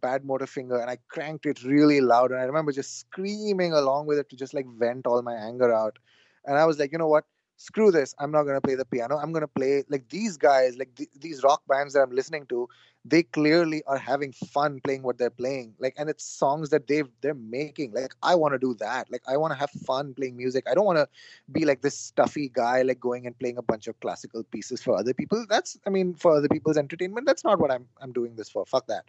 finger, 0.48 0.78
and 0.78 0.90
I 0.90 0.98
cranked 1.10 1.46
it 1.46 1.64
really 1.64 2.02
loud. 2.02 2.32
And 2.32 2.40
I 2.40 2.44
remember 2.44 2.72
just 2.72 3.00
screaming 3.00 3.74
along 3.74 4.08
with 4.08 4.18
it 4.20 4.30
to 4.30 4.36
just 4.36 4.54
like 4.54 4.66
vent 4.68 5.08
all 5.08 5.22
my 5.22 5.36
anger 5.36 5.74
out. 5.74 6.00
And 6.46 6.58
I 6.58 6.66
was 6.66 6.80
like, 6.80 6.92
you 6.92 6.98
know 6.98 7.08
what? 7.08 7.26
Screw 7.60 7.92
this 7.92 8.16
i'm 8.20 8.32
not 8.32 8.44
going 8.44 8.56
to 8.56 8.62
play 8.62 8.76
the 8.76 8.86
piano. 8.86 9.18
I'm 9.18 9.34
going 9.34 9.42
to 9.42 9.48
play 9.48 9.84
like 9.90 10.10
these 10.10 10.38
guys 10.38 10.78
like 10.78 10.96
th- 10.96 11.10
these 11.20 11.44
rock 11.44 11.62
bands 11.68 11.94
that 11.94 12.02
i'm 12.02 12.12
listening 12.12 12.46
to 12.48 12.68
they 13.06 13.24
clearly 13.24 13.82
are 13.88 13.98
having 13.98 14.32
fun 14.32 14.82
playing 14.84 15.04
what 15.04 15.18
they're 15.18 15.30
playing. 15.30 15.74
Like 15.80 15.96
and 15.98 16.10
it's 16.10 16.24
songs 16.26 16.70
that 16.70 16.88
they've 16.88 17.08
they're 17.22 17.34
making. 17.34 17.94
Like 17.94 18.14
i 18.22 18.36
want 18.36 18.54
to 18.54 18.60
do 18.60 18.74
that. 18.76 19.10
Like 19.12 19.24
i 19.28 19.38
want 19.38 19.52
to 19.54 19.60
have 19.60 19.72
fun 19.72 20.14
playing 20.14 20.36
music. 20.38 20.66
I 20.70 20.74
don't 20.74 20.86
want 20.86 20.98
to 20.98 21.08
be 21.52 21.66
like 21.66 21.82
this 21.82 21.98
stuffy 21.98 22.50
guy 22.54 22.82
like 22.82 23.00
going 23.00 23.26
and 23.26 23.38
playing 23.40 23.58
a 23.58 23.62
bunch 23.62 23.88
of 23.88 24.00
classical 24.00 24.44
pieces 24.44 24.82
for 24.82 24.98
other 24.98 25.14
people. 25.14 25.46
That's 25.50 25.78
i 25.86 25.90
mean 25.90 26.14
for 26.14 26.38
other 26.38 26.50
people's 26.50 26.78
entertainment 26.78 27.26
that's 27.26 27.44
not 27.44 27.60
what 27.60 27.72
i'm 27.72 27.88
i'm 28.02 28.12
doing 28.12 28.36
this 28.36 28.50
for. 28.50 28.66
Fuck 28.66 28.88
that. 28.88 29.06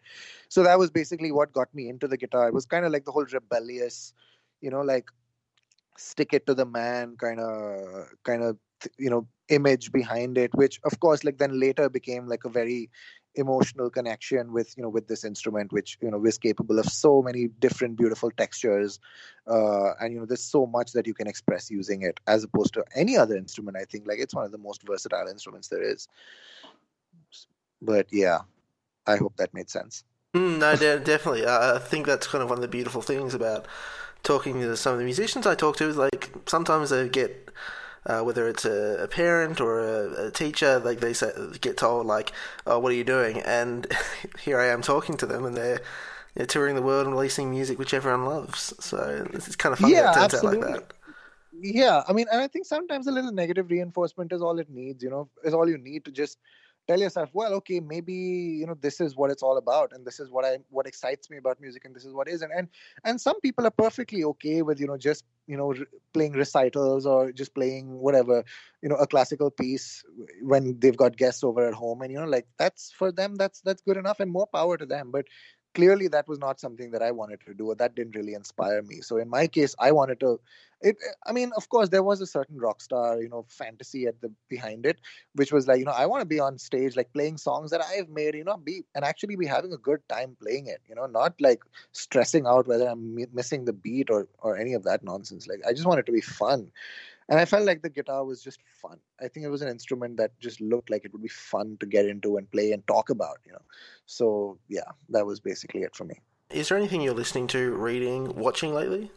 So 0.48 0.62
that 0.62 0.78
was 0.78 0.90
basically 0.90 1.32
what 1.32 1.52
got 1.52 1.74
me 1.74 1.88
into 1.88 2.08
the 2.08 2.16
guitar. 2.16 2.48
It 2.48 2.54
was 2.54 2.66
kind 2.66 2.84
of 2.84 2.92
like 2.92 3.04
the 3.04 3.12
whole 3.12 3.26
rebellious 3.26 4.14
you 4.60 4.70
know 4.70 4.82
like 4.82 5.10
stick 6.00 6.32
it 6.32 6.46
to 6.46 6.54
the 6.54 6.64
man 6.64 7.16
kind 7.18 7.40
of 7.40 8.08
kind 8.24 8.42
of 8.42 8.56
you 8.98 9.10
know 9.10 9.26
image 9.48 9.92
behind 9.92 10.38
it 10.38 10.54
which 10.54 10.80
of 10.84 10.98
course 11.00 11.24
like 11.24 11.38
then 11.38 11.58
later 11.60 11.88
became 11.90 12.26
like 12.26 12.44
a 12.44 12.48
very 12.48 12.88
emotional 13.36 13.90
connection 13.90 14.52
with 14.52 14.74
you 14.76 14.82
know 14.82 14.88
with 14.88 15.06
this 15.06 15.24
instrument 15.24 15.72
which 15.72 15.98
you 16.00 16.10
know 16.10 16.18
was 16.18 16.38
capable 16.38 16.78
of 16.78 16.86
so 16.86 17.22
many 17.22 17.48
different 17.60 17.96
beautiful 17.96 18.30
textures 18.30 18.98
uh, 19.46 19.92
and 20.00 20.12
you 20.12 20.18
know 20.18 20.26
there's 20.26 20.42
so 20.42 20.66
much 20.66 20.92
that 20.92 21.06
you 21.06 21.14
can 21.14 21.28
express 21.28 21.70
using 21.70 22.02
it 22.02 22.18
as 22.26 22.42
opposed 22.42 22.72
to 22.74 22.84
any 22.94 23.16
other 23.16 23.36
instrument 23.36 23.76
i 23.76 23.84
think. 23.84 24.06
Like 24.06 24.18
it's 24.18 24.34
one 24.34 24.44
of 24.44 24.52
the 24.52 24.58
most 24.58 24.82
versatile 24.86 25.28
instruments 25.28 25.68
there 25.68 25.82
is. 25.82 26.08
But 27.82 28.06
yeah 28.10 28.40
i 29.06 29.16
hope 29.16 29.36
that 29.36 29.54
made 29.54 29.70
sense. 29.70 30.04
Mm, 30.34 30.58
no 30.58 30.76
definitely. 30.76 31.46
I 31.46 31.78
think 31.78 32.06
that's 32.06 32.26
kind 32.26 32.42
of 32.42 32.48
one 32.48 32.58
of 32.58 32.62
the 32.62 32.68
beautiful 32.68 33.02
things 33.02 33.34
about 33.34 33.66
talking 34.22 34.60
to 34.60 34.76
some 34.76 34.92
of 34.92 34.98
the 34.98 35.04
musicians 35.04 35.46
I 35.46 35.54
talk 35.54 35.76
to, 35.76 35.92
like 35.92 36.30
sometimes 36.46 36.90
they 36.90 37.08
get 37.08 37.50
uh, 38.06 38.22
whether 38.22 38.48
it's 38.48 38.64
a, 38.64 39.02
a 39.02 39.08
parent 39.08 39.60
or 39.60 39.80
a, 39.80 40.26
a, 40.26 40.30
teacher, 40.30 40.78
like 40.78 41.00
they 41.00 41.12
say, 41.12 41.30
get 41.60 41.76
told 41.76 42.06
like, 42.06 42.32
"Oh, 42.66 42.78
what 42.78 42.92
are 42.92 42.96
you 42.96 43.04
doing?" 43.04 43.40
And 43.40 43.86
here 44.40 44.58
I 44.58 44.68
am 44.68 44.82
talking 44.82 45.16
to 45.18 45.26
them, 45.26 45.44
and 45.44 45.56
they're, 45.56 45.80
they're 46.34 46.46
touring 46.46 46.76
the 46.76 46.82
world 46.82 47.06
and 47.06 47.14
releasing 47.14 47.50
music 47.50 47.78
which 47.78 47.92
everyone 47.92 48.24
loves. 48.24 48.72
So 48.80 49.26
it's 49.32 49.56
kind 49.56 49.72
of 49.72 49.78
funny 49.78 49.94
yeah, 49.94 50.10
it 50.10 50.14
turns 50.14 50.34
absolutely. 50.34 50.68
out 50.68 50.70
like 50.72 50.88
that. 50.88 50.94
Yeah, 51.62 52.02
I 52.08 52.12
mean, 52.14 52.26
and 52.32 52.40
I 52.40 52.48
think 52.48 52.64
sometimes 52.64 53.06
a 53.06 53.12
little 53.12 53.32
negative 53.32 53.70
reinforcement 53.70 54.32
is 54.32 54.40
all 54.40 54.58
it 54.58 54.70
needs. 54.70 55.02
You 55.02 55.10
know, 55.10 55.28
is 55.44 55.52
all 55.52 55.68
you 55.68 55.76
need 55.76 56.04
to 56.06 56.10
just 56.10 56.38
tell 56.90 57.00
yourself 57.00 57.30
well 57.32 57.52
okay 57.54 57.78
maybe 57.78 58.14
you 58.60 58.66
know 58.66 58.76
this 58.86 59.00
is 59.00 59.14
what 59.16 59.30
it's 59.30 59.42
all 59.42 59.58
about 59.58 59.92
and 59.92 60.04
this 60.04 60.18
is 60.18 60.30
what 60.30 60.44
i 60.44 60.58
what 60.70 60.86
excites 60.86 61.30
me 61.30 61.36
about 61.36 61.60
music 61.60 61.84
and 61.84 61.94
this 61.94 62.04
is 62.04 62.12
what 62.12 62.28
isn't. 62.28 62.50
And 62.56 62.68
and 63.04 63.20
some 63.20 63.40
people 63.40 63.66
are 63.66 63.76
perfectly 63.84 64.24
okay 64.24 64.62
with 64.62 64.80
you 64.80 64.88
know 64.88 64.96
just 64.96 65.24
you 65.46 65.56
know 65.56 65.68
re- 65.72 65.86
playing 66.14 66.32
recitals 66.32 67.06
or 67.06 67.30
just 67.32 67.54
playing 67.54 67.86
whatever 68.06 68.44
you 68.82 68.88
know 68.88 68.96
a 68.96 69.06
classical 69.06 69.50
piece 69.50 70.04
when 70.42 70.78
they've 70.80 70.96
got 70.96 71.16
guests 71.16 71.44
over 71.44 71.66
at 71.68 71.74
home 71.74 72.02
and 72.02 72.12
you 72.12 72.18
know 72.18 72.26
like 72.36 72.48
that's 72.58 72.90
for 72.90 73.12
them 73.12 73.36
that's 73.36 73.60
that's 73.60 73.82
good 73.82 73.96
enough 73.96 74.18
and 74.20 74.30
more 74.32 74.46
power 74.46 74.76
to 74.76 74.86
them. 74.86 75.10
But 75.12 75.26
clearly 75.74 76.08
that 76.08 76.28
was 76.28 76.38
not 76.38 76.60
something 76.60 76.90
that 76.90 77.02
I 77.02 77.10
wanted 77.10 77.40
to 77.46 77.54
do 77.54 77.66
or 77.66 77.74
that 77.76 77.94
didn't 77.94 78.16
really 78.16 78.34
inspire 78.34 78.82
me. 78.82 79.00
So 79.00 79.16
in 79.18 79.28
my 79.28 79.46
case, 79.46 79.74
I 79.78 79.92
wanted 79.92 80.20
to 80.20 80.40
it 80.82 80.96
I 81.26 81.32
mean, 81.32 81.52
of 81.56 81.68
course 81.68 81.90
there 81.90 82.02
was 82.02 82.20
a 82.20 82.26
certain 82.26 82.58
rock 82.58 82.80
star, 82.80 83.20
you 83.20 83.28
know, 83.28 83.44
fantasy 83.48 84.06
at 84.06 84.20
the 84.20 84.32
behind 84.48 84.86
it, 84.86 84.98
which 85.34 85.52
was 85.52 85.66
like, 85.68 85.78
you 85.78 85.84
know, 85.84 85.92
I 85.92 86.06
want 86.06 86.22
to 86.22 86.26
be 86.26 86.40
on 86.40 86.58
stage 86.58 86.96
like 86.96 87.12
playing 87.12 87.36
songs 87.36 87.70
that 87.70 87.82
I've 87.82 88.08
made, 88.08 88.34
you 88.34 88.44
know, 88.44 88.56
be 88.56 88.82
and 88.94 89.04
actually 89.04 89.36
be 89.36 89.46
having 89.46 89.72
a 89.72 89.78
good 89.78 90.00
time 90.08 90.36
playing 90.40 90.66
it, 90.66 90.80
you 90.88 90.94
know, 90.94 91.06
not 91.06 91.34
like 91.40 91.62
stressing 91.92 92.46
out 92.46 92.66
whether 92.66 92.86
I'm 92.86 93.16
missing 93.32 93.64
the 93.64 93.72
beat 93.72 94.10
or 94.10 94.28
or 94.38 94.56
any 94.56 94.74
of 94.74 94.84
that 94.84 95.04
nonsense. 95.04 95.46
Like 95.46 95.60
I 95.66 95.72
just 95.72 95.86
want 95.86 96.00
it 96.00 96.06
to 96.06 96.12
be 96.12 96.22
fun 96.22 96.70
and 97.30 97.38
I 97.38 97.44
felt 97.44 97.64
like 97.64 97.80
the 97.80 97.88
guitar 97.88 98.24
was 98.24 98.42
just 98.42 98.60
fun. 98.82 98.98
I 99.20 99.28
think 99.28 99.46
it 99.46 99.50
was 99.50 99.62
an 99.62 99.68
instrument 99.68 100.16
that 100.16 100.38
just 100.40 100.60
looked 100.60 100.90
like 100.90 101.04
it 101.04 101.12
would 101.12 101.22
be 101.22 101.28
fun 101.28 101.76
to 101.78 101.86
get 101.86 102.06
into 102.06 102.36
and 102.36 102.50
play 102.50 102.72
and 102.72 102.84
talk 102.88 103.08
about, 103.08 103.38
you 103.46 103.52
know. 103.52 103.62
So 104.06 104.58
yeah, 104.68 104.90
that 105.10 105.24
was 105.24 105.38
basically 105.38 105.82
it 105.82 105.94
for 105.94 106.04
me. 106.04 106.16
Is 106.50 106.68
there 106.68 106.76
anything 106.76 107.00
you're 107.00 107.14
listening 107.14 107.46
to, 107.48 107.70
reading, 107.70 108.34
watching 108.34 108.74
lately? 108.74 109.12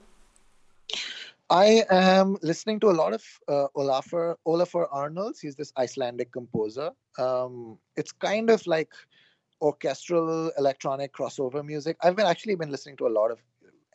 I 1.49 1.83
am 1.89 2.37
listening 2.43 2.79
to 2.81 2.91
a 2.91 2.93
lot 2.93 3.13
of 3.13 3.23
uh, 3.47 3.67
Olafur 3.75 4.35
Olafur 4.47 4.87
Arnalds. 4.91 5.39
He's 5.39 5.55
this 5.55 5.73
Icelandic 5.77 6.31
composer. 6.31 6.91
Um, 7.17 7.79
it's 7.97 8.11
kind 8.11 8.51
of 8.51 8.65
like 8.67 8.89
orchestral 9.59 10.51
electronic 10.57 11.13
crossover 11.13 11.65
music. 11.65 11.97
I've 12.01 12.15
been 12.15 12.27
actually 12.27 12.55
been 12.55 12.69
listening 12.69 12.97
to 12.97 13.07
a 13.07 13.13
lot 13.19 13.31
of 13.31 13.39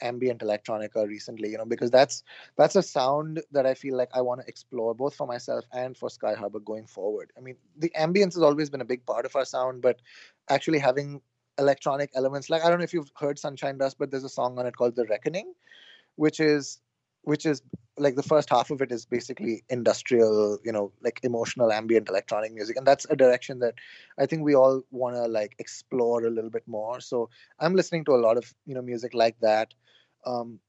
ambient 0.02 0.40
electronica 0.40 1.06
recently 1.06 1.50
you 1.50 1.58
know 1.58 1.64
because 1.64 1.90
that's 1.90 2.22
that's 2.56 2.76
a 2.76 2.82
sound 2.82 3.42
that 3.52 3.66
i 3.66 3.74
feel 3.74 3.96
like 3.96 4.10
i 4.14 4.20
want 4.20 4.40
to 4.40 4.46
explore 4.48 4.94
both 4.94 5.14
for 5.14 5.26
myself 5.26 5.64
and 5.72 5.96
for 5.96 6.08
skyharbor 6.08 6.64
going 6.64 6.86
forward. 6.86 7.32
I 7.36 7.40
mean 7.40 7.56
the 7.76 7.90
ambience 7.98 8.34
has 8.34 8.42
always 8.42 8.70
been 8.70 8.80
a 8.80 8.84
big 8.84 9.04
part 9.06 9.26
of 9.26 9.36
our 9.36 9.44
sound 9.44 9.82
but 9.82 10.00
actually 10.48 10.78
having 10.78 11.20
electronic 11.58 12.10
elements 12.14 12.48
like 12.48 12.64
i 12.64 12.68
don't 12.68 12.78
know 12.78 12.84
if 12.84 12.94
you've 12.94 13.10
heard 13.16 13.38
sunshine 13.38 13.78
dust 13.78 13.96
but 13.98 14.10
there's 14.10 14.24
a 14.24 14.28
song 14.28 14.58
on 14.58 14.66
it 14.66 14.76
called 14.76 14.94
the 14.96 15.06
reckoning 15.06 15.52
which 16.16 16.40
is 16.40 16.80
which 17.22 17.44
is 17.44 17.62
like 17.98 18.14
the 18.14 18.22
first 18.22 18.48
half 18.48 18.70
of 18.70 18.80
it 18.80 18.92
is 18.92 19.04
basically 19.04 19.62
industrial 19.68 20.58
you 20.64 20.72
know 20.72 20.92
like 21.02 21.20
emotional 21.22 21.72
ambient 21.72 22.08
electronic 22.08 22.52
music 22.54 22.76
and 22.76 22.86
that's 22.86 23.06
a 23.10 23.16
direction 23.16 23.58
that 23.58 23.74
i 24.18 24.26
think 24.26 24.42
we 24.42 24.54
all 24.54 24.82
want 24.90 25.16
to 25.16 25.26
like 25.26 25.54
explore 25.58 26.24
a 26.24 26.30
little 26.30 26.50
bit 26.50 26.66
more. 26.66 27.00
So 27.00 27.28
i'm 27.58 27.74
listening 27.74 28.04
to 28.06 28.12
a 28.12 28.22
lot 28.26 28.36
of 28.36 28.54
you 28.66 28.74
know 28.74 28.82
music 28.82 29.14
like 29.14 29.36
that 29.40 29.74
um, 30.26 30.60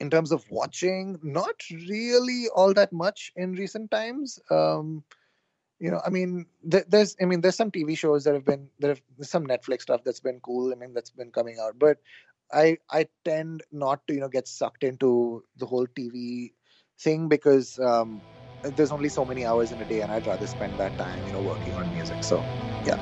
in 0.00 0.10
terms 0.10 0.32
of 0.32 0.44
watching, 0.50 1.18
not 1.22 1.54
really 1.70 2.46
all 2.54 2.74
that 2.74 2.92
much 2.92 3.32
in 3.36 3.52
recent 3.52 3.90
times. 3.90 4.38
Um, 4.50 5.04
you 5.80 5.90
know, 5.90 6.00
I 6.06 6.10
mean, 6.10 6.46
th- 6.70 6.86
there's, 6.88 7.16
I 7.20 7.24
mean, 7.26 7.40
there's 7.40 7.56
some 7.56 7.70
TV 7.70 7.94
shows 7.94 8.24
that 8.24 8.34
have 8.34 8.44
been, 8.44 8.68
there 8.78 8.90
have 8.90 9.02
some 9.22 9.46
Netflix 9.46 9.82
stuff 9.82 10.02
that's 10.04 10.20
been 10.20 10.40
cool. 10.40 10.72
I 10.72 10.76
mean, 10.76 10.94
that's 10.94 11.10
been 11.10 11.30
coming 11.30 11.58
out, 11.60 11.78
but 11.78 11.98
I, 12.52 12.78
I 12.90 13.08
tend 13.24 13.62
not 13.72 14.06
to, 14.06 14.14
you 14.14 14.20
know, 14.20 14.28
get 14.28 14.48
sucked 14.48 14.84
into 14.84 15.44
the 15.56 15.66
whole 15.66 15.86
TV 15.86 16.52
thing 17.00 17.28
because 17.28 17.78
um, 17.80 18.22
there's 18.62 18.92
only 18.92 19.08
so 19.08 19.24
many 19.24 19.44
hours 19.44 19.72
in 19.72 19.80
a 19.80 19.86
day, 19.86 20.00
and 20.00 20.12
I'd 20.12 20.26
rather 20.26 20.46
spend 20.46 20.78
that 20.78 20.96
time, 20.98 21.26
you 21.26 21.32
know, 21.32 21.40
working 21.42 21.74
on 21.76 21.90
music. 21.90 22.24
So, 22.24 22.46
yeah. 22.84 22.96